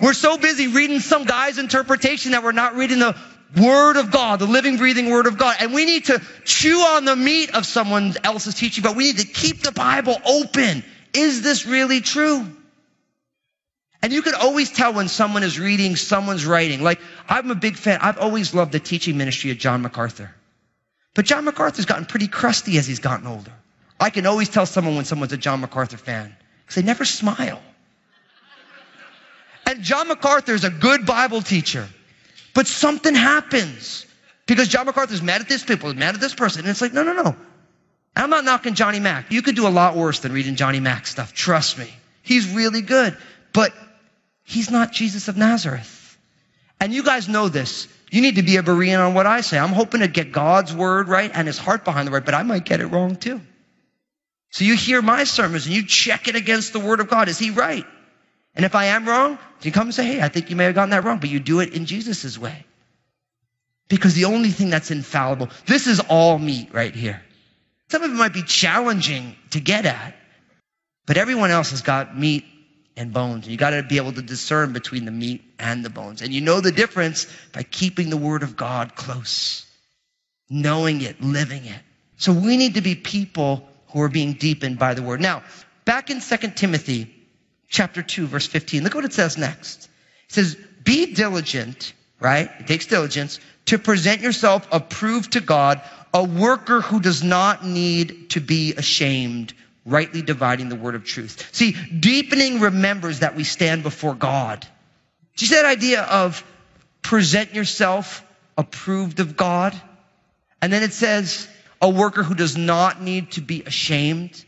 we're 0.00 0.14
so 0.14 0.36
busy 0.36 0.66
reading 0.66 0.98
some 0.98 1.24
guy's 1.24 1.58
interpretation 1.58 2.32
that 2.32 2.42
we're 2.42 2.52
not 2.52 2.74
reading 2.74 2.98
the 2.98 3.16
Word 3.56 3.96
of 3.96 4.10
God, 4.10 4.40
the 4.40 4.46
living, 4.46 4.78
breathing 4.78 5.10
Word 5.10 5.26
of 5.26 5.38
God. 5.38 5.56
And 5.60 5.72
we 5.72 5.84
need 5.84 6.06
to 6.06 6.20
chew 6.44 6.78
on 6.78 7.04
the 7.04 7.14
meat 7.14 7.54
of 7.54 7.66
someone 7.66 8.14
else's 8.24 8.54
teaching, 8.54 8.82
but 8.82 8.96
we 8.96 9.04
need 9.04 9.18
to 9.18 9.26
keep 9.26 9.62
the 9.62 9.72
Bible 9.72 10.16
open. 10.24 10.82
Is 11.14 11.42
this 11.42 11.66
really 11.66 12.00
true? 12.00 12.46
And 14.02 14.12
you 14.12 14.22
can 14.22 14.34
always 14.34 14.70
tell 14.70 14.92
when 14.92 15.08
someone 15.08 15.44
is 15.44 15.60
reading 15.60 15.94
someone's 15.94 16.44
writing. 16.44 16.82
Like, 16.82 17.00
I'm 17.28 17.50
a 17.50 17.54
big 17.54 17.76
fan. 17.76 18.00
I've 18.02 18.18
always 18.18 18.52
loved 18.52 18.72
the 18.72 18.80
teaching 18.80 19.16
ministry 19.16 19.52
of 19.52 19.58
John 19.58 19.82
MacArthur. 19.82 20.34
But 21.14 21.24
John 21.24 21.44
MacArthur's 21.44 21.86
gotten 21.86 22.06
pretty 22.06 22.26
crusty 22.26 22.78
as 22.78 22.86
he's 22.86 22.98
gotten 22.98 23.26
older. 23.26 23.52
I 24.00 24.10
can 24.10 24.26
always 24.26 24.48
tell 24.48 24.66
someone 24.66 24.96
when 24.96 25.04
someone's 25.04 25.32
a 25.32 25.36
John 25.36 25.60
MacArthur 25.60 25.98
fan 25.98 26.34
because 26.62 26.74
they 26.74 26.82
never 26.82 27.04
smile. 27.04 27.62
And 29.66 29.82
John 29.82 30.08
MacArthur 30.08 30.52
is 30.52 30.64
a 30.64 30.70
good 30.70 31.06
Bible 31.06 31.40
teacher, 31.40 31.88
but 32.54 32.66
something 32.66 33.14
happens 33.14 34.04
because 34.46 34.66
John 34.66 34.86
MacArthur's 34.86 35.22
mad 35.22 35.40
at 35.40 35.48
this 35.48 35.64
people, 35.64 35.94
mad 35.94 36.14
at 36.14 36.20
this 36.20 36.34
person, 36.34 36.62
and 36.62 36.70
it's 36.70 36.80
like, 36.80 36.92
no, 36.92 37.04
no, 37.04 37.12
no. 37.12 37.36
I'm 38.16 38.28
not 38.28 38.44
knocking 38.44 38.74
Johnny 38.74 39.00
Mack. 39.00 39.30
You 39.30 39.40
could 39.42 39.54
do 39.54 39.66
a 39.66 39.70
lot 39.70 39.96
worse 39.96 40.18
than 40.18 40.32
reading 40.32 40.56
Johnny 40.56 40.80
Mack 40.80 41.06
stuff. 41.06 41.32
Trust 41.32 41.78
me. 41.78 41.88
He's 42.22 42.52
really 42.52 42.82
good, 42.82 43.16
but 43.52 43.72
he's 44.52 44.70
not 44.70 44.92
Jesus 44.92 45.28
of 45.28 45.36
Nazareth. 45.36 46.18
And 46.80 46.92
you 46.92 47.02
guys 47.02 47.28
know 47.28 47.48
this. 47.48 47.88
You 48.10 48.20
need 48.20 48.36
to 48.36 48.42
be 48.42 48.56
a 48.56 48.62
Berean 48.62 48.98
on 48.98 49.14
what 49.14 49.26
I 49.26 49.40
say. 49.40 49.58
I'm 49.58 49.70
hoping 49.70 50.00
to 50.00 50.08
get 50.08 50.32
God's 50.32 50.74
word 50.74 51.08
right 51.08 51.30
and 51.32 51.46
his 51.46 51.58
heart 51.58 51.84
behind 51.84 52.08
the 52.08 52.12
word, 52.12 52.24
but 52.24 52.34
I 52.34 52.42
might 52.42 52.64
get 52.64 52.80
it 52.80 52.86
wrong 52.86 53.16
too. 53.16 53.40
So 54.50 54.64
you 54.64 54.76
hear 54.76 55.00
my 55.00 55.24
sermons 55.24 55.66
and 55.66 55.74
you 55.74 55.86
check 55.86 56.28
it 56.28 56.36
against 56.36 56.74
the 56.74 56.80
word 56.80 57.00
of 57.00 57.08
God. 57.08 57.28
Is 57.28 57.38
he 57.38 57.50
right? 57.50 57.86
And 58.54 58.66
if 58.66 58.74
I 58.74 58.86
am 58.86 59.08
wrong, 59.08 59.38
you 59.62 59.72
come 59.72 59.86
and 59.86 59.94
say, 59.94 60.04
hey, 60.04 60.20
I 60.20 60.28
think 60.28 60.50
you 60.50 60.56
may 60.56 60.64
have 60.64 60.74
gotten 60.74 60.90
that 60.90 61.04
wrong, 61.04 61.18
but 61.18 61.30
you 61.30 61.40
do 61.40 61.60
it 61.60 61.72
in 61.72 61.86
Jesus' 61.86 62.36
way. 62.36 62.66
Because 63.88 64.14
the 64.14 64.26
only 64.26 64.50
thing 64.50 64.68
that's 64.68 64.90
infallible, 64.90 65.48
this 65.66 65.86
is 65.86 66.00
all 66.00 66.38
meat 66.38 66.68
right 66.72 66.94
here. 66.94 67.22
Some 67.88 68.02
of 68.02 68.10
it 68.10 68.14
might 68.14 68.34
be 68.34 68.42
challenging 68.42 69.36
to 69.50 69.60
get 69.60 69.86
at, 69.86 70.14
but 71.06 71.16
everyone 71.16 71.50
else 71.50 71.70
has 71.70 71.82
got 71.82 72.18
meat 72.18 72.44
and 72.96 73.12
bones. 73.12 73.48
You 73.48 73.56
got 73.56 73.70
to 73.70 73.82
be 73.82 73.96
able 73.96 74.12
to 74.12 74.22
discern 74.22 74.72
between 74.72 75.04
the 75.04 75.10
meat 75.10 75.42
and 75.58 75.84
the 75.84 75.90
bones. 75.90 76.22
And 76.22 76.32
you 76.32 76.40
know 76.40 76.60
the 76.60 76.72
difference 76.72 77.26
by 77.52 77.62
keeping 77.62 78.10
the 78.10 78.16
word 78.16 78.42
of 78.42 78.56
God 78.56 78.94
close, 78.94 79.66
knowing 80.50 81.00
it, 81.00 81.20
living 81.22 81.64
it. 81.64 81.80
So 82.16 82.32
we 82.32 82.56
need 82.56 82.74
to 82.74 82.80
be 82.80 82.94
people 82.94 83.68
who 83.88 84.02
are 84.02 84.08
being 84.08 84.34
deepened 84.34 84.78
by 84.78 84.94
the 84.94 85.02
word. 85.02 85.20
Now, 85.20 85.42
back 85.84 86.10
in 86.10 86.20
2 86.20 86.36
Timothy 86.50 87.12
chapter 87.68 88.02
2, 88.02 88.26
verse 88.26 88.46
15, 88.46 88.84
look 88.84 88.94
what 88.94 89.04
it 89.04 89.12
says 89.12 89.38
next. 89.38 89.88
It 90.28 90.34
says, 90.34 90.56
be 90.84 91.14
diligent, 91.14 91.92
right? 92.20 92.50
It 92.60 92.66
takes 92.66 92.86
diligence 92.86 93.40
to 93.66 93.78
present 93.78 94.20
yourself 94.20 94.66
approved 94.72 95.32
to 95.32 95.40
God, 95.40 95.80
a 96.12 96.22
worker 96.22 96.80
who 96.80 97.00
does 97.00 97.22
not 97.22 97.64
need 97.64 98.30
to 98.30 98.40
be 98.40 98.74
ashamed, 98.74 99.54
rightly 99.84 100.22
dividing 100.22 100.68
the 100.68 100.76
word 100.76 100.94
of 100.94 101.04
truth. 101.04 101.48
See, 101.52 101.72
deepening 101.72 102.60
remembers 102.60 103.20
that 103.20 103.36
we 103.36 103.44
stand 103.44 103.82
before 103.82 104.14
God. 104.14 104.66
Do 105.36 105.46
see 105.46 105.56
that 105.56 105.64
idea 105.64 106.02
of 106.02 106.44
present 107.02 107.54
yourself 107.54 108.24
approved 108.56 109.20
of 109.20 109.36
God? 109.36 109.80
And 110.60 110.72
then 110.72 110.82
it 110.82 110.92
says, 110.92 111.48
a 111.80 111.88
worker 111.88 112.22
who 112.22 112.34
does 112.34 112.56
not 112.56 113.02
need 113.02 113.32
to 113.32 113.40
be 113.40 113.62
ashamed. 113.62 114.44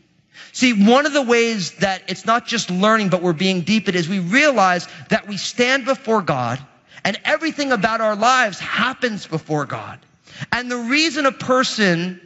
See, 0.53 0.71
one 0.71 1.05
of 1.05 1.11
the 1.11 1.21
ways 1.21 1.71
that 1.79 2.03
it's 2.07 2.25
not 2.25 2.47
just 2.47 2.71
learning, 2.71 3.09
but 3.09 3.21
we're 3.21 3.33
being 3.33 3.61
deepened 3.61 3.97
is 3.97 4.07
we 4.07 4.19
realize 4.19 4.87
that 5.09 5.27
we 5.27 5.35
stand 5.35 5.83
before 5.83 6.21
God 6.21 6.65
and 7.03 7.19
everything 7.25 7.73
about 7.73 7.99
our 7.99 8.15
lives 8.15 8.57
happens 8.57 9.27
before 9.27 9.65
God. 9.65 9.99
And 10.51 10.71
the 10.71 10.77
reason 10.77 11.25
a 11.25 11.33
person 11.33 12.21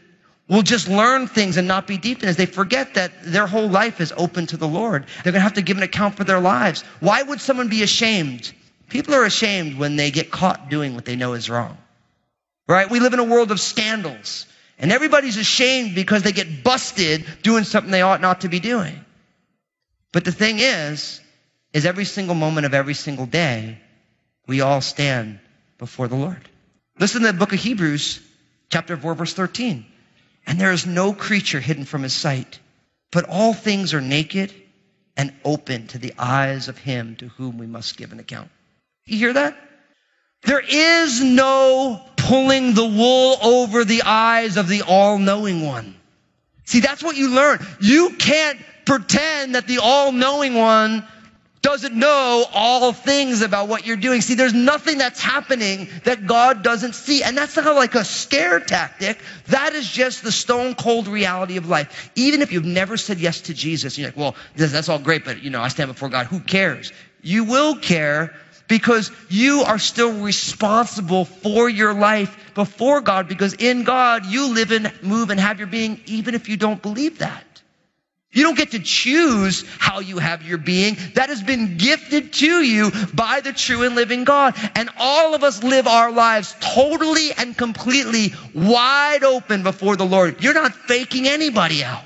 will 0.49 0.63
just 0.63 0.89
learn 0.89 1.27
things 1.27 1.57
and 1.57 1.67
not 1.67 1.87
be 1.87 1.97
deepened 1.97 2.29
is 2.29 2.35
they 2.35 2.47
forget 2.47 2.95
that 2.95 3.23
their 3.23 3.47
whole 3.47 3.69
life 3.69 4.01
is 4.01 4.11
open 4.17 4.47
to 4.47 4.57
the 4.57 4.67
Lord. 4.67 5.05
They're 5.23 5.31
going 5.31 5.35
to 5.35 5.41
have 5.41 5.53
to 5.53 5.61
give 5.61 5.77
an 5.77 5.83
account 5.83 6.15
for 6.15 6.23
their 6.23 6.39
lives. 6.39 6.83
Why 6.99 7.21
would 7.21 7.39
someone 7.39 7.69
be 7.69 7.83
ashamed? 7.83 8.51
People 8.89 9.13
are 9.13 9.23
ashamed 9.23 9.77
when 9.77 9.95
they 9.95 10.09
get 10.09 10.31
caught 10.31 10.69
doing 10.69 10.95
what 10.95 11.05
they 11.05 11.15
know 11.15 11.33
is 11.33 11.49
wrong. 11.49 11.77
Right? 12.67 12.89
We 12.89 12.99
live 12.99 13.13
in 13.13 13.19
a 13.19 13.23
world 13.23 13.51
of 13.51 13.59
scandals. 13.59 14.47
And 14.79 14.91
everybody's 14.91 15.37
ashamed 15.37 15.93
because 15.93 16.23
they 16.23 16.31
get 16.31 16.63
busted 16.63 17.25
doing 17.43 17.63
something 17.63 17.91
they 17.91 18.01
ought 18.01 18.21
not 18.21 18.41
to 18.41 18.49
be 18.49 18.59
doing. 18.59 19.05
But 20.11 20.25
the 20.25 20.31
thing 20.31 20.57
is, 20.59 21.21
is 21.73 21.85
every 21.85 22.05
single 22.05 22.35
moment 22.35 22.65
of 22.65 22.73
every 22.73 22.95
single 22.95 23.27
day, 23.27 23.77
we 24.47 24.61
all 24.61 24.81
stand 24.81 25.39
before 25.77 26.07
the 26.07 26.15
Lord. 26.15 26.49
Listen 26.97 27.21
to 27.21 27.27
the 27.27 27.37
book 27.37 27.53
of 27.53 27.59
Hebrews, 27.59 28.19
chapter 28.69 28.97
4, 28.97 29.13
verse 29.13 29.33
13. 29.33 29.85
And 30.49 30.59
there 30.59 30.71
is 30.71 30.87
no 30.87 31.13
creature 31.13 31.59
hidden 31.59 31.85
from 31.85 32.01
his 32.01 32.13
sight, 32.13 32.59
but 33.11 33.29
all 33.29 33.53
things 33.53 33.93
are 33.93 34.01
naked 34.01 34.51
and 35.15 35.31
open 35.45 35.85
to 35.89 35.99
the 35.99 36.15
eyes 36.17 36.69
of 36.69 36.77
him 36.79 37.15
to 37.17 37.27
whom 37.27 37.59
we 37.59 37.67
must 37.67 37.97
give 37.97 38.11
an 38.11 38.19
account. 38.19 38.49
You 39.05 39.19
hear 39.19 39.33
that? 39.33 39.55
There 40.41 40.59
is 40.67 41.23
no 41.23 42.01
pulling 42.17 42.73
the 42.73 42.85
wool 42.85 43.37
over 43.43 43.85
the 43.85 44.01
eyes 44.03 44.57
of 44.57 44.67
the 44.67 44.81
all-knowing 44.81 45.65
one. 45.65 45.95
See, 46.65 46.79
that's 46.79 47.03
what 47.03 47.15
you 47.15 47.29
learn. 47.29 47.59
You 47.79 48.15
can't 48.17 48.59
pretend 48.85 49.53
that 49.53 49.67
the 49.67 49.79
all-knowing 49.79 50.55
one 50.55 51.07
doesn't 51.61 51.93
know 51.93 52.45
all 52.53 52.93
things 52.93 53.41
about 53.41 53.67
what 53.67 53.85
you're 53.85 53.97
doing. 53.97 54.21
See, 54.21 54.35
there's 54.35 54.53
nothing 54.53 54.97
that's 54.97 55.21
happening 55.21 55.89
that 56.05 56.25
God 56.25 56.63
doesn't 56.63 56.95
see. 56.95 57.21
And 57.21 57.37
that's 57.37 57.55
not 57.55 57.75
like 57.75 57.95
a 57.95 58.05
scare 58.05 58.59
tactic. 58.59 59.19
That 59.47 59.73
is 59.73 59.89
just 59.89 60.23
the 60.23 60.31
stone 60.31 60.75
cold 60.75 61.07
reality 61.07 61.57
of 61.57 61.67
life. 61.67 62.11
Even 62.15 62.41
if 62.41 62.51
you've 62.51 62.65
never 62.65 62.95
said 62.95 63.19
yes 63.19 63.41
to 63.41 63.53
Jesus, 63.53 63.97
you're 63.97 64.07
like, 64.07 64.17
well, 64.17 64.35
that's 64.55 64.87
all 64.87 64.99
great, 64.99 65.25
but 65.25 65.43
you 65.43 65.49
know, 65.49 65.61
I 65.61 65.67
stand 65.67 65.91
before 65.91 66.09
God. 66.09 66.27
Who 66.27 66.39
cares? 66.39 66.93
You 67.21 67.43
will 67.43 67.75
care 67.75 68.33
because 68.69 69.11
you 69.29 69.63
are 69.63 69.79
still 69.79 70.21
responsible 70.21 71.25
for 71.25 71.67
your 71.67 71.93
life 71.93 72.53
before 72.53 73.01
God 73.01 73.27
because 73.27 73.53
in 73.55 73.83
God 73.83 74.25
you 74.25 74.53
live 74.53 74.71
and 74.71 74.93
move 75.01 75.29
and 75.29 75.39
have 75.39 75.57
your 75.57 75.67
being 75.67 75.99
even 76.05 76.35
if 76.35 76.47
you 76.47 76.55
don't 76.55 76.81
believe 76.81 77.19
that. 77.19 77.43
You 78.31 78.43
don't 78.43 78.57
get 78.57 78.71
to 78.71 78.79
choose 78.79 79.65
how 79.79 80.01
you 80.01 80.19
have 80.19 80.43
your 80.43 80.59
being. 80.59 80.97
That 81.15 81.29
has 81.29 81.41
been 81.41 81.77
gifted 81.77 82.31
to 82.33 82.61
you 82.61 82.91
by 83.13 83.41
the 83.41 83.53
true 83.53 83.83
and 83.83 83.95
living 83.95 84.23
God. 84.23 84.53
And 84.75 84.89
all 84.99 85.33
of 85.33 85.43
us 85.43 85.63
live 85.63 85.87
our 85.87 86.11
lives 86.11 86.55
totally 86.59 87.31
and 87.33 87.57
completely 87.57 88.33
wide 88.53 89.23
open 89.23 89.63
before 89.63 89.95
the 89.95 90.05
Lord. 90.05 90.43
You're 90.43 90.53
not 90.53 90.75
faking 90.75 91.27
anybody 91.27 91.83
out. 91.83 92.03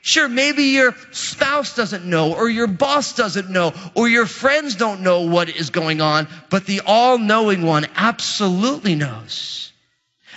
Sure, 0.00 0.28
maybe 0.28 0.64
your 0.64 0.94
spouse 1.12 1.74
doesn't 1.74 2.04
know, 2.04 2.34
or 2.34 2.46
your 2.48 2.66
boss 2.66 3.14
doesn't 3.14 3.48
know, 3.48 3.72
or 3.94 4.06
your 4.06 4.26
friends 4.26 4.76
don't 4.76 5.00
know 5.00 5.22
what 5.22 5.48
is 5.48 5.70
going 5.70 6.02
on, 6.02 6.28
but 6.50 6.66
the 6.66 6.82
all 6.86 7.16
knowing 7.16 7.62
one 7.62 7.86
absolutely 7.96 8.96
knows. 8.96 9.72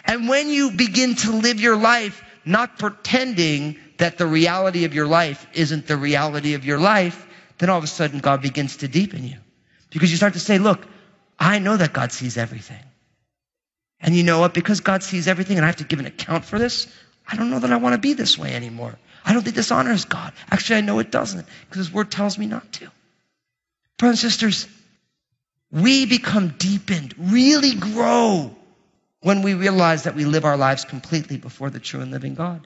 And 0.06 0.30
when 0.30 0.50
you 0.50 0.72
begin 0.72 1.16
to 1.16 1.34
live 1.34 1.60
your 1.60 1.76
life 1.76 2.24
not 2.46 2.80
pretending 2.80 3.78
that 3.98 4.18
the 4.18 4.28
reality 4.28 4.86
of 4.86 4.94
your 4.94 5.08
life 5.08 5.46
isn't 5.54 5.88
the 5.88 5.98
reality 5.98 6.54
of 6.54 6.66
your 6.66 6.80
life, 6.80 7.26
then 7.58 7.70
all 7.70 7.78
of 7.78 7.84
a 7.84 7.88
sudden 7.88 8.20
God 8.20 8.42
begins 8.42 8.78
to 8.78 8.88
deepen 8.88 9.24
you. 9.24 9.38
Because 9.90 10.12
you 10.12 10.18
start 10.18 10.34
to 10.34 10.40
say, 10.40 10.58
look, 10.60 10.86
I 11.40 11.60
know 11.60 11.78
that 11.78 11.94
God 11.94 12.12
sees 12.12 12.38
everything. 12.38 12.84
And 14.00 14.16
you 14.16 14.24
know 14.24 14.40
what? 14.40 14.54
Because 14.54 14.82
God 14.82 15.04
sees 15.04 15.28
everything 15.28 15.58
and 15.58 15.66
I 15.66 15.68
have 15.68 15.78
to 15.78 15.84
give 15.84 16.00
an 16.00 16.06
account 16.06 16.46
for 16.46 16.60
this, 16.60 16.88
I 17.28 17.36
don't 17.36 17.50
know 17.50 17.60
that 17.60 17.72
I 17.72 17.78
want 17.78 17.94
to 17.94 18.00
be 18.00 18.14
this 18.14 18.38
way 18.38 18.54
anymore. 18.54 18.98
I 19.26 19.34
don't 19.34 19.42
think 19.42 19.56
this 19.56 19.72
honors 19.72 20.06
God. 20.06 20.34
Actually, 20.50 20.78
I 20.78 20.82
know 20.82 21.00
it 21.00 21.12
doesn't 21.12 21.46
because 21.62 21.88
His 21.88 21.92
Word 21.92 22.12
tells 22.12 22.38
me 22.38 22.46
not 22.46 22.72
to. 22.74 22.90
Brothers 23.98 24.24
and 24.24 24.32
sisters, 24.32 24.68
we 25.72 26.06
become 26.06 26.50
deepened, 26.58 27.16
really 27.18 27.74
grow 27.76 28.56
when 29.22 29.42
we 29.42 29.56
realize 29.56 30.04
that 30.04 30.16
we 30.16 30.26
live 30.26 30.46
our 30.46 30.56
lives 30.56 30.86
completely 30.86 31.38
before 31.38 31.70
the 31.70 31.80
true 31.80 32.02
and 32.02 32.12
living 32.12 32.36
God. 32.36 32.66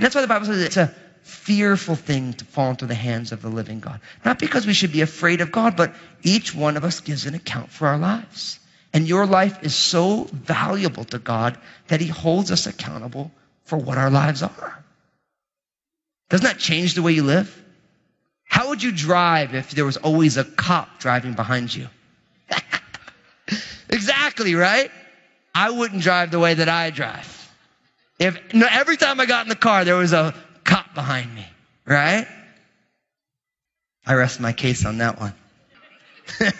And 0.00 0.06
that's 0.06 0.14
why 0.14 0.22
the 0.22 0.28
Bible 0.28 0.46
says 0.46 0.62
it's 0.62 0.78
a 0.78 0.94
fearful 1.24 1.94
thing 1.94 2.32
to 2.32 2.46
fall 2.46 2.70
into 2.70 2.86
the 2.86 2.94
hands 2.94 3.32
of 3.32 3.42
the 3.42 3.50
living 3.50 3.80
God. 3.80 4.00
Not 4.24 4.38
because 4.38 4.66
we 4.66 4.72
should 4.72 4.92
be 4.92 5.02
afraid 5.02 5.42
of 5.42 5.52
God, 5.52 5.76
but 5.76 5.94
each 6.22 6.54
one 6.54 6.78
of 6.78 6.84
us 6.84 7.00
gives 7.00 7.26
an 7.26 7.34
account 7.34 7.68
for 7.68 7.86
our 7.86 7.98
lives. 7.98 8.58
And 8.94 9.06
your 9.06 9.26
life 9.26 9.62
is 9.62 9.74
so 9.74 10.26
valuable 10.32 11.04
to 11.04 11.18
God 11.18 11.58
that 11.88 12.00
He 12.00 12.06
holds 12.06 12.50
us 12.50 12.66
accountable 12.66 13.30
for 13.64 13.76
what 13.76 13.98
our 13.98 14.08
lives 14.08 14.42
are. 14.42 14.82
Doesn't 16.30 16.46
that 16.46 16.58
change 16.58 16.94
the 16.94 17.02
way 17.02 17.12
you 17.12 17.22
live? 17.22 17.54
How 18.44 18.70
would 18.70 18.82
you 18.82 18.92
drive 18.92 19.54
if 19.54 19.72
there 19.72 19.84
was 19.84 19.98
always 19.98 20.38
a 20.38 20.44
cop 20.44 20.98
driving 20.98 21.34
behind 21.34 21.74
you? 21.74 21.88
exactly, 23.90 24.54
right? 24.54 24.90
I 25.54 25.68
wouldn't 25.68 26.00
drive 26.00 26.30
the 26.30 26.38
way 26.38 26.54
that 26.54 26.70
I 26.70 26.88
drive. 26.88 27.39
If 28.20 28.38
every 28.54 28.98
time 28.98 29.18
I 29.18 29.24
got 29.24 29.46
in 29.46 29.48
the 29.48 29.56
car, 29.56 29.86
there 29.86 29.96
was 29.96 30.12
a 30.12 30.34
cop 30.62 30.94
behind 30.94 31.34
me, 31.34 31.46
right? 31.86 32.28
I 34.06 34.14
rest 34.14 34.40
my 34.40 34.52
case 34.52 34.84
on 34.84 34.98
that 34.98 35.18
one. 35.18 35.34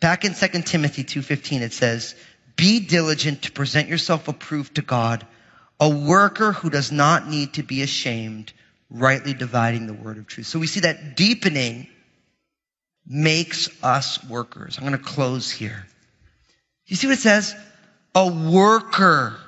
Back 0.00 0.26
in 0.26 0.34
2 0.34 0.62
Timothy 0.62 1.02
2:15 1.02 1.62
it 1.62 1.72
says, 1.72 2.14
"Be 2.56 2.80
diligent 2.80 3.42
to 3.42 3.52
present 3.52 3.88
yourself 3.88 4.28
approved 4.28 4.74
to 4.74 4.82
God, 4.82 5.26
a 5.80 5.88
worker 5.88 6.52
who 6.52 6.68
does 6.68 6.92
not 6.92 7.26
need 7.26 7.54
to 7.54 7.62
be 7.62 7.80
ashamed, 7.80 8.52
rightly 8.90 9.32
dividing 9.32 9.86
the 9.86 9.94
word 9.94 10.18
of 10.18 10.26
truth." 10.26 10.46
So 10.46 10.58
we 10.58 10.66
see 10.66 10.80
that 10.80 11.16
deepening 11.16 11.86
makes 13.06 13.70
us 13.82 14.22
workers. 14.24 14.76
I'm 14.76 14.84
going 14.86 14.98
to 14.98 15.02
close 15.02 15.50
here. 15.50 15.86
You 16.86 16.96
see 16.96 17.06
what 17.06 17.16
it 17.18 17.22
says? 17.22 17.54
A 18.14 18.26
worker 18.26 19.38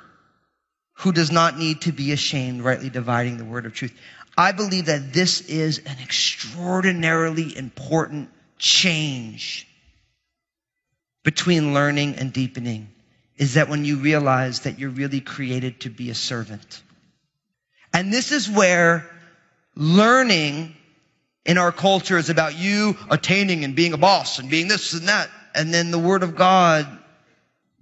who 0.95 1.11
does 1.11 1.31
not 1.31 1.57
need 1.57 1.81
to 1.81 1.91
be 1.91 2.11
ashamed, 2.11 2.61
rightly 2.61 2.89
dividing 2.89 3.37
the 3.37 3.45
word 3.45 3.65
of 3.65 3.73
truth. 3.73 3.93
I 4.37 4.51
believe 4.51 4.87
that 4.87 5.13
this 5.13 5.41
is 5.41 5.79
an 5.79 5.97
extraordinarily 6.01 7.55
important 7.55 8.29
change 8.57 9.67
between 11.23 11.73
learning 11.73 12.15
and 12.15 12.31
deepening 12.31 12.89
is 13.37 13.55
that 13.55 13.67
when 13.67 13.83
you 13.83 13.97
realize 13.97 14.61
that 14.61 14.79
you're 14.79 14.89
really 14.89 15.19
created 15.19 15.81
to 15.81 15.89
be 15.89 16.09
a 16.09 16.15
servant. 16.15 16.81
And 17.93 18.13
this 18.13 18.31
is 18.31 18.49
where 18.49 19.09
learning 19.75 20.75
in 21.45 21.57
our 21.57 21.71
culture 21.71 22.17
is 22.17 22.29
about 22.29 22.57
you 22.57 22.97
attaining 23.09 23.63
and 23.63 23.75
being 23.75 23.93
a 23.93 23.97
boss 23.97 24.39
and 24.39 24.49
being 24.49 24.67
this 24.67 24.93
and 24.93 25.09
that. 25.09 25.29
And 25.53 25.73
then 25.73 25.91
the 25.91 25.99
word 25.99 26.23
of 26.23 26.35
God 26.35 26.87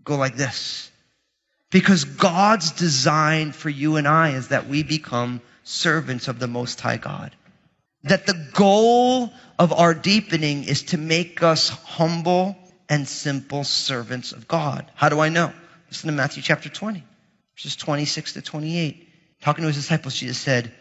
go 0.04 0.16
like 0.16 0.36
this. 0.36 0.90
Because 1.74 2.04
God's 2.04 2.72
design 2.72 3.52
for 3.52 3.68
you 3.68 3.96
and 3.96 4.08
I 4.08 4.34
is 4.36 4.50
that 4.50 4.68
we 4.68 4.84
become 4.84 5.42
servants 5.64 6.28
of 6.28 6.38
the 6.38 6.48
Most 6.48 6.80
High 6.80 6.98
God. 6.98 7.36
That 8.04 8.28
the 8.28 8.50
goal 8.54 9.34
of 9.58 9.74
our 9.74 9.96
deepening 9.96 10.66
is 10.66 10.84
to 10.84 11.00
make 11.00 11.42
us 11.42 11.70
humble 11.70 12.56
and 12.88 13.08
simple 13.08 13.64
servants 13.64 14.34
of 14.34 14.48
God. 14.48 14.86
How 14.94 15.10
do 15.10 15.20
I 15.20 15.30
know? 15.30 15.52
Listen 15.90 16.12
to 16.12 16.16
Matthew 16.16 16.44
chapter 16.44 16.70
20, 16.70 17.04
verses 17.56 17.76
26 17.76 18.34
to 18.34 18.44
28. 18.44 19.10
Talking 19.42 19.64
to 19.64 19.68
his 19.68 19.76
disciples, 19.76 20.14
Jesus 20.16 20.38
said, 20.38 20.72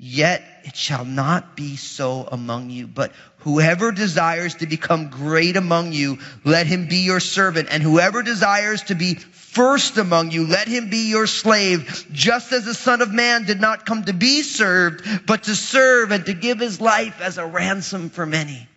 Yet 0.00 0.44
it 0.62 0.76
shall 0.76 1.04
not 1.04 1.56
be 1.56 1.74
so 1.76 2.28
among 2.30 2.70
you, 2.70 2.86
but 2.86 3.12
whoever 3.38 3.90
desires 3.90 4.54
to 4.56 4.66
become 4.66 5.10
great 5.10 5.56
among 5.56 5.92
you, 5.92 6.18
let 6.44 6.68
him 6.68 6.86
be 6.86 6.98
your 6.98 7.18
servant. 7.18 7.68
And 7.72 7.82
whoever 7.82 8.22
desires 8.22 8.84
to 8.84 8.94
be 8.94 9.14
first 9.14 9.98
among 9.98 10.30
you, 10.30 10.46
let 10.46 10.68
him 10.68 10.88
be 10.88 11.08
your 11.08 11.26
slave, 11.26 12.06
just 12.12 12.52
as 12.52 12.64
the 12.64 12.74
Son 12.74 13.02
of 13.02 13.12
Man 13.12 13.44
did 13.44 13.60
not 13.60 13.86
come 13.86 14.04
to 14.04 14.12
be 14.12 14.42
served, 14.42 15.26
but 15.26 15.44
to 15.44 15.56
serve 15.56 16.12
and 16.12 16.24
to 16.26 16.32
give 16.32 16.60
his 16.60 16.80
life 16.80 17.20
as 17.20 17.38
a 17.38 17.46
ransom 17.46 18.08
for 18.08 18.24
many. 18.24 18.68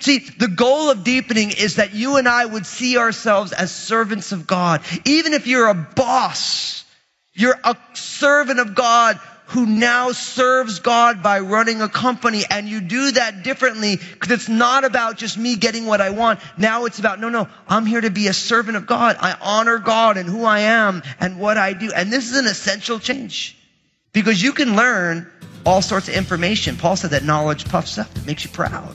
See, 0.00 0.18
the 0.18 0.48
goal 0.48 0.88
of 0.90 1.04
deepening 1.04 1.50
is 1.50 1.76
that 1.76 1.92
you 1.92 2.16
and 2.16 2.26
I 2.26 2.44
would 2.44 2.64
see 2.64 2.96
ourselves 2.96 3.52
as 3.52 3.70
servants 3.70 4.32
of 4.32 4.46
God. 4.46 4.80
Even 5.04 5.34
if 5.34 5.46
you're 5.46 5.68
a 5.68 5.74
boss, 5.74 6.84
you're 7.34 7.58
a 7.62 7.76
servant 7.92 8.60
of 8.60 8.74
God 8.74 9.20
who 9.46 9.66
now 9.66 10.12
serves 10.12 10.80
God 10.80 11.22
by 11.22 11.40
running 11.40 11.82
a 11.82 11.88
company 11.88 12.44
and 12.48 12.68
you 12.68 12.80
do 12.80 13.12
that 13.12 13.42
differently 13.42 13.96
because 13.96 14.30
it's 14.30 14.48
not 14.48 14.84
about 14.84 15.16
just 15.18 15.36
me 15.36 15.56
getting 15.56 15.86
what 15.86 16.00
I 16.00 16.10
want. 16.10 16.40
Now 16.56 16.86
it's 16.86 16.98
about, 16.98 17.20
no, 17.20 17.28
no, 17.28 17.48
I'm 17.68 17.84
here 17.84 18.00
to 18.00 18.10
be 18.10 18.28
a 18.28 18.32
servant 18.32 18.76
of 18.76 18.86
God. 18.86 19.16
I 19.20 19.36
honor 19.40 19.78
God 19.78 20.16
and 20.16 20.28
who 20.28 20.44
I 20.44 20.60
am 20.60 21.02
and 21.20 21.38
what 21.38 21.58
I 21.58 21.74
do. 21.74 21.92
And 21.92 22.12
this 22.12 22.30
is 22.30 22.38
an 22.38 22.46
essential 22.46 22.98
change 22.98 23.56
because 24.12 24.42
you 24.42 24.52
can 24.52 24.76
learn 24.76 25.30
all 25.66 25.82
sorts 25.82 26.08
of 26.08 26.14
information. 26.14 26.76
Paul 26.76 26.96
said 26.96 27.10
that 27.10 27.22
knowledge 27.22 27.68
puffs 27.68 27.98
up. 27.98 28.08
It 28.16 28.26
makes 28.26 28.44
you 28.44 28.50
proud. 28.50 28.94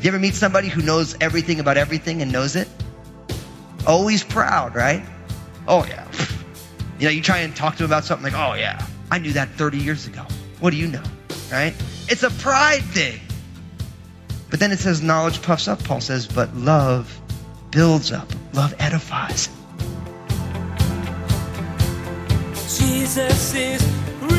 You 0.00 0.08
ever 0.08 0.18
meet 0.20 0.34
somebody 0.34 0.68
who 0.68 0.82
knows 0.82 1.16
everything 1.20 1.58
about 1.58 1.76
everything 1.76 2.22
and 2.22 2.30
knows 2.30 2.54
it? 2.54 2.68
Always 3.86 4.22
proud, 4.22 4.76
right? 4.76 5.04
Oh 5.66 5.84
yeah. 5.84 6.06
You 7.00 7.06
know, 7.06 7.10
you 7.10 7.22
try 7.22 7.38
and 7.38 7.54
talk 7.54 7.74
to 7.74 7.82
them 7.82 7.90
about 7.90 8.04
something 8.04 8.32
like, 8.32 8.40
oh 8.40 8.54
yeah, 8.54 8.84
I 9.10 9.18
knew 9.18 9.32
that 9.32 9.48
30 9.50 9.78
years 9.78 10.06
ago. 10.06 10.24
What 10.60 10.70
do 10.70 10.76
you 10.76 10.88
know? 10.88 11.02
Right? 11.50 11.74
It's 12.08 12.22
a 12.22 12.30
pride 12.30 12.82
thing. 12.82 13.20
But 14.50 14.60
then 14.60 14.72
it 14.72 14.78
says 14.78 15.02
knowledge 15.02 15.42
puffs 15.42 15.68
up, 15.68 15.82
Paul 15.84 16.00
says, 16.00 16.26
but 16.26 16.54
love 16.54 17.20
builds 17.70 18.12
up. 18.12 18.28
Love 18.54 18.74
edifies. 18.78 19.48
Jesus 22.78 23.54
is 23.54 23.82
real. 24.22 24.38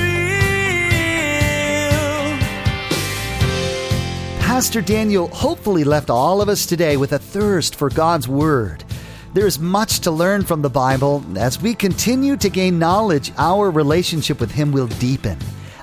Pastor 4.40 4.82
Daniel 4.82 5.28
hopefully 5.28 5.84
left 5.84 6.10
all 6.10 6.42
of 6.42 6.50
us 6.50 6.66
today 6.66 6.98
with 6.98 7.14
a 7.14 7.20
thirst 7.20 7.76
for 7.76 7.90
God's 7.90 8.28
Word. 8.28 8.84
There's 9.32 9.60
much 9.60 10.00
to 10.02 10.12
learn 10.12 10.42
from 10.44 10.64
the 10.64 10.72
Bible. 10.72 11.24
As 11.38 11.62
we 11.62 11.76
continue 11.76 12.36
to 12.38 12.50
gain 12.50 12.80
knowledge, 12.80 13.32
our 13.38 13.70
relationship 13.70 14.40
with 14.40 14.50
Him 14.50 14.72
will 14.72 14.88
deepen. 14.88 15.38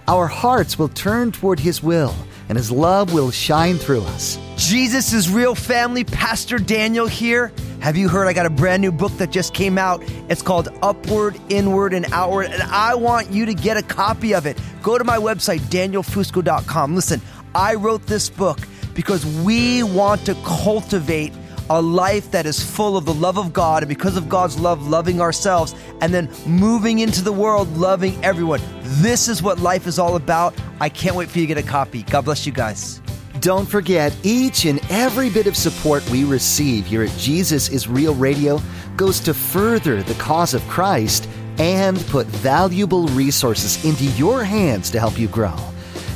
Our 0.08 0.26
hearts 0.26 0.80
will 0.80 0.88
turn 0.88 1.30
toward 1.30 1.60
His 1.60 1.80
will, 1.80 2.12
and 2.48 2.58
His 2.58 2.72
love 2.72 3.12
will 3.12 3.30
shine 3.30 3.76
through 3.76 4.02
us. 4.02 4.36
Jesus 4.56 5.12
is 5.12 5.30
real 5.30 5.54
family. 5.54 6.02
Pastor 6.02 6.58
Daniel 6.58 7.06
here. 7.06 7.52
Have 7.78 7.96
you 7.96 8.08
heard 8.08 8.26
I 8.26 8.32
got 8.32 8.46
a 8.46 8.50
brand 8.50 8.82
new 8.82 8.90
book 8.90 9.12
that 9.18 9.30
just 9.30 9.54
came 9.54 9.78
out? 9.78 10.02
It's 10.28 10.42
called 10.42 10.68
Upward, 10.82 11.38
Inward, 11.48 11.94
and 11.94 12.06
Outward, 12.10 12.46
and 12.46 12.62
I 12.64 12.96
want 12.96 13.30
you 13.30 13.46
to 13.46 13.54
get 13.54 13.76
a 13.76 13.82
copy 13.82 14.34
of 14.34 14.46
it. 14.46 14.58
Go 14.82 14.98
to 14.98 15.04
my 15.04 15.18
website, 15.18 15.60
danielfusco.com. 15.60 16.96
Listen, 16.96 17.20
I 17.54 17.76
wrote 17.76 18.06
this 18.06 18.28
book 18.28 18.58
because 18.92 19.24
we 19.44 19.84
want 19.84 20.26
to 20.26 20.34
cultivate 20.42 21.32
a 21.68 21.82
life 21.82 22.30
that 22.30 22.46
is 22.46 22.62
full 22.62 22.96
of 22.96 23.04
the 23.04 23.14
love 23.14 23.38
of 23.38 23.52
God, 23.52 23.82
and 23.82 23.88
because 23.88 24.16
of 24.16 24.28
God's 24.28 24.58
love, 24.58 24.86
loving 24.88 25.20
ourselves, 25.20 25.74
and 26.00 26.14
then 26.14 26.30
moving 26.46 27.00
into 27.00 27.22
the 27.22 27.32
world, 27.32 27.76
loving 27.76 28.22
everyone. 28.24 28.60
This 28.82 29.28
is 29.28 29.42
what 29.42 29.58
life 29.58 29.86
is 29.86 29.98
all 29.98 30.16
about. 30.16 30.54
I 30.80 30.88
can't 30.88 31.16
wait 31.16 31.28
for 31.28 31.38
you 31.38 31.46
to 31.46 31.54
get 31.54 31.64
a 31.64 31.66
copy. 31.66 32.02
God 32.04 32.24
bless 32.24 32.46
you 32.46 32.52
guys. 32.52 33.00
Don't 33.40 33.68
forget, 33.68 34.16
each 34.22 34.64
and 34.64 34.80
every 34.90 35.28
bit 35.28 35.46
of 35.46 35.56
support 35.56 36.08
we 36.10 36.24
receive 36.24 36.86
here 36.86 37.02
at 37.02 37.10
Jesus 37.18 37.68
is 37.68 37.88
Real 37.88 38.14
Radio 38.14 38.60
goes 38.96 39.20
to 39.20 39.34
further 39.34 40.02
the 40.02 40.14
cause 40.14 40.54
of 40.54 40.62
Christ 40.68 41.28
and 41.58 41.98
put 42.06 42.26
valuable 42.26 43.08
resources 43.08 43.84
into 43.84 44.04
your 44.12 44.42
hands 44.42 44.90
to 44.90 45.00
help 45.00 45.18
you 45.18 45.28
grow. 45.28 45.54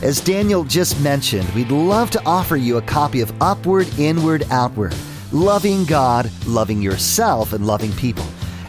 As 0.02 0.20
Daniel 0.20 0.64
just 0.64 0.98
mentioned, 1.02 1.48
we'd 1.50 1.70
love 1.70 2.10
to 2.12 2.22
offer 2.24 2.56
you 2.56 2.78
a 2.78 2.82
copy 2.82 3.20
of 3.20 3.32
Upward, 3.42 3.86
Inward, 3.98 4.44
Outward 4.50 4.94
Loving 5.32 5.84
God, 5.84 6.28
Loving 6.44 6.82
Yourself, 6.82 7.52
and 7.52 7.64
Loving 7.64 7.92
People. 7.92 8.26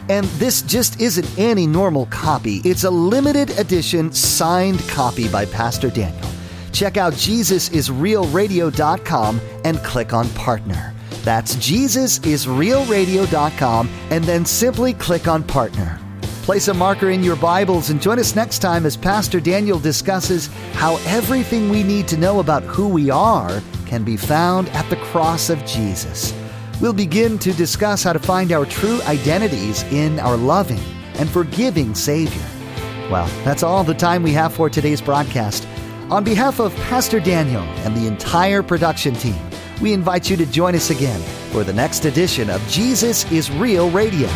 And 0.08 0.26
this 0.38 0.62
just 0.62 1.00
isn't 1.00 1.28
any 1.36 1.66
normal 1.66 2.06
copy, 2.06 2.60
it's 2.64 2.84
a 2.84 2.90
limited 2.90 3.50
edition 3.58 4.12
signed 4.12 4.78
copy 4.88 5.26
by 5.28 5.44
Pastor 5.44 5.90
Daniel. 5.90 6.28
Check 6.72 6.96
out 6.96 7.14
JesusIsRealRadio.com 7.14 9.40
and 9.64 9.78
click 9.78 10.12
on 10.12 10.28
Partner. 10.30 10.94
That's 11.24 11.56
JesusIsRealRadio.com 11.56 13.90
and 14.10 14.24
then 14.24 14.46
simply 14.46 14.94
click 14.94 15.26
on 15.26 15.42
Partner. 15.42 15.98
Place 16.42 16.68
a 16.68 16.74
marker 16.74 17.10
in 17.10 17.24
your 17.24 17.34
Bibles 17.36 17.90
and 17.90 18.00
join 18.00 18.20
us 18.20 18.36
next 18.36 18.60
time 18.60 18.86
as 18.86 18.96
Pastor 18.96 19.40
Daniel 19.40 19.80
discusses 19.80 20.46
how 20.74 20.94
everything 21.06 21.68
we 21.68 21.82
need 21.82 22.06
to 22.08 22.16
know 22.16 22.40
about 22.40 22.62
who 22.62 22.88
we 22.88 23.10
are 23.10 23.60
can 23.86 24.04
be 24.04 24.16
found 24.16 24.68
at 24.70 24.88
the 24.90 24.96
cross 24.96 25.50
of 25.50 25.64
Jesus. 25.64 26.32
We'll 26.80 26.92
begin 26.92 27.38
to 27.40 27.52
discuss 27.52 28.02
how 28.02 28.12
to 28.12 28.18
find 28.18 28.52
our 28.52 28.66
true 28.66 29.00
identities 29.02 29.82
in 29.84 30.18
our 30.18 30.36
loving 30.36 30.82
and 31.14 31.28
forgiving 31.28 31.94
Savior. 31.94 32.46
Well, 33.10 33.26
that's 33.44 33.62
all 33.62 33.84
the 33.84 33.94
time 33.94 34.22
we 34.22 34.32
have 34.32 34.52
for 34.52 34.70
today's 34.70 35.00
broadcast. 35.00 35.66
On 36.10 36.24
behalf 36.24 36.60
of 36.60 36.74
Pastor 36.88 37.20
Daniel 37.20 37.62
and 37.84 37.96
the 37.96 38.06
entire 38.06 38.62
production 38.62 39.14
team, 39.14 39.36
we 39.80 39.92
invite 39.92 40.30
you 40.30 40.36
to 40.36 40.46
join 40.46 40.74
us 40.74 40.90
again 40.90 41.20
for 41.52 41.64
the 41.64 41.72
next 41.72 42.04
edition 42.04 42.50
of 42.50 42.66
Jesus 42.68 43.30
is 43.30 43.50
Real 43.50 43.90
Radio. 43.90 44.28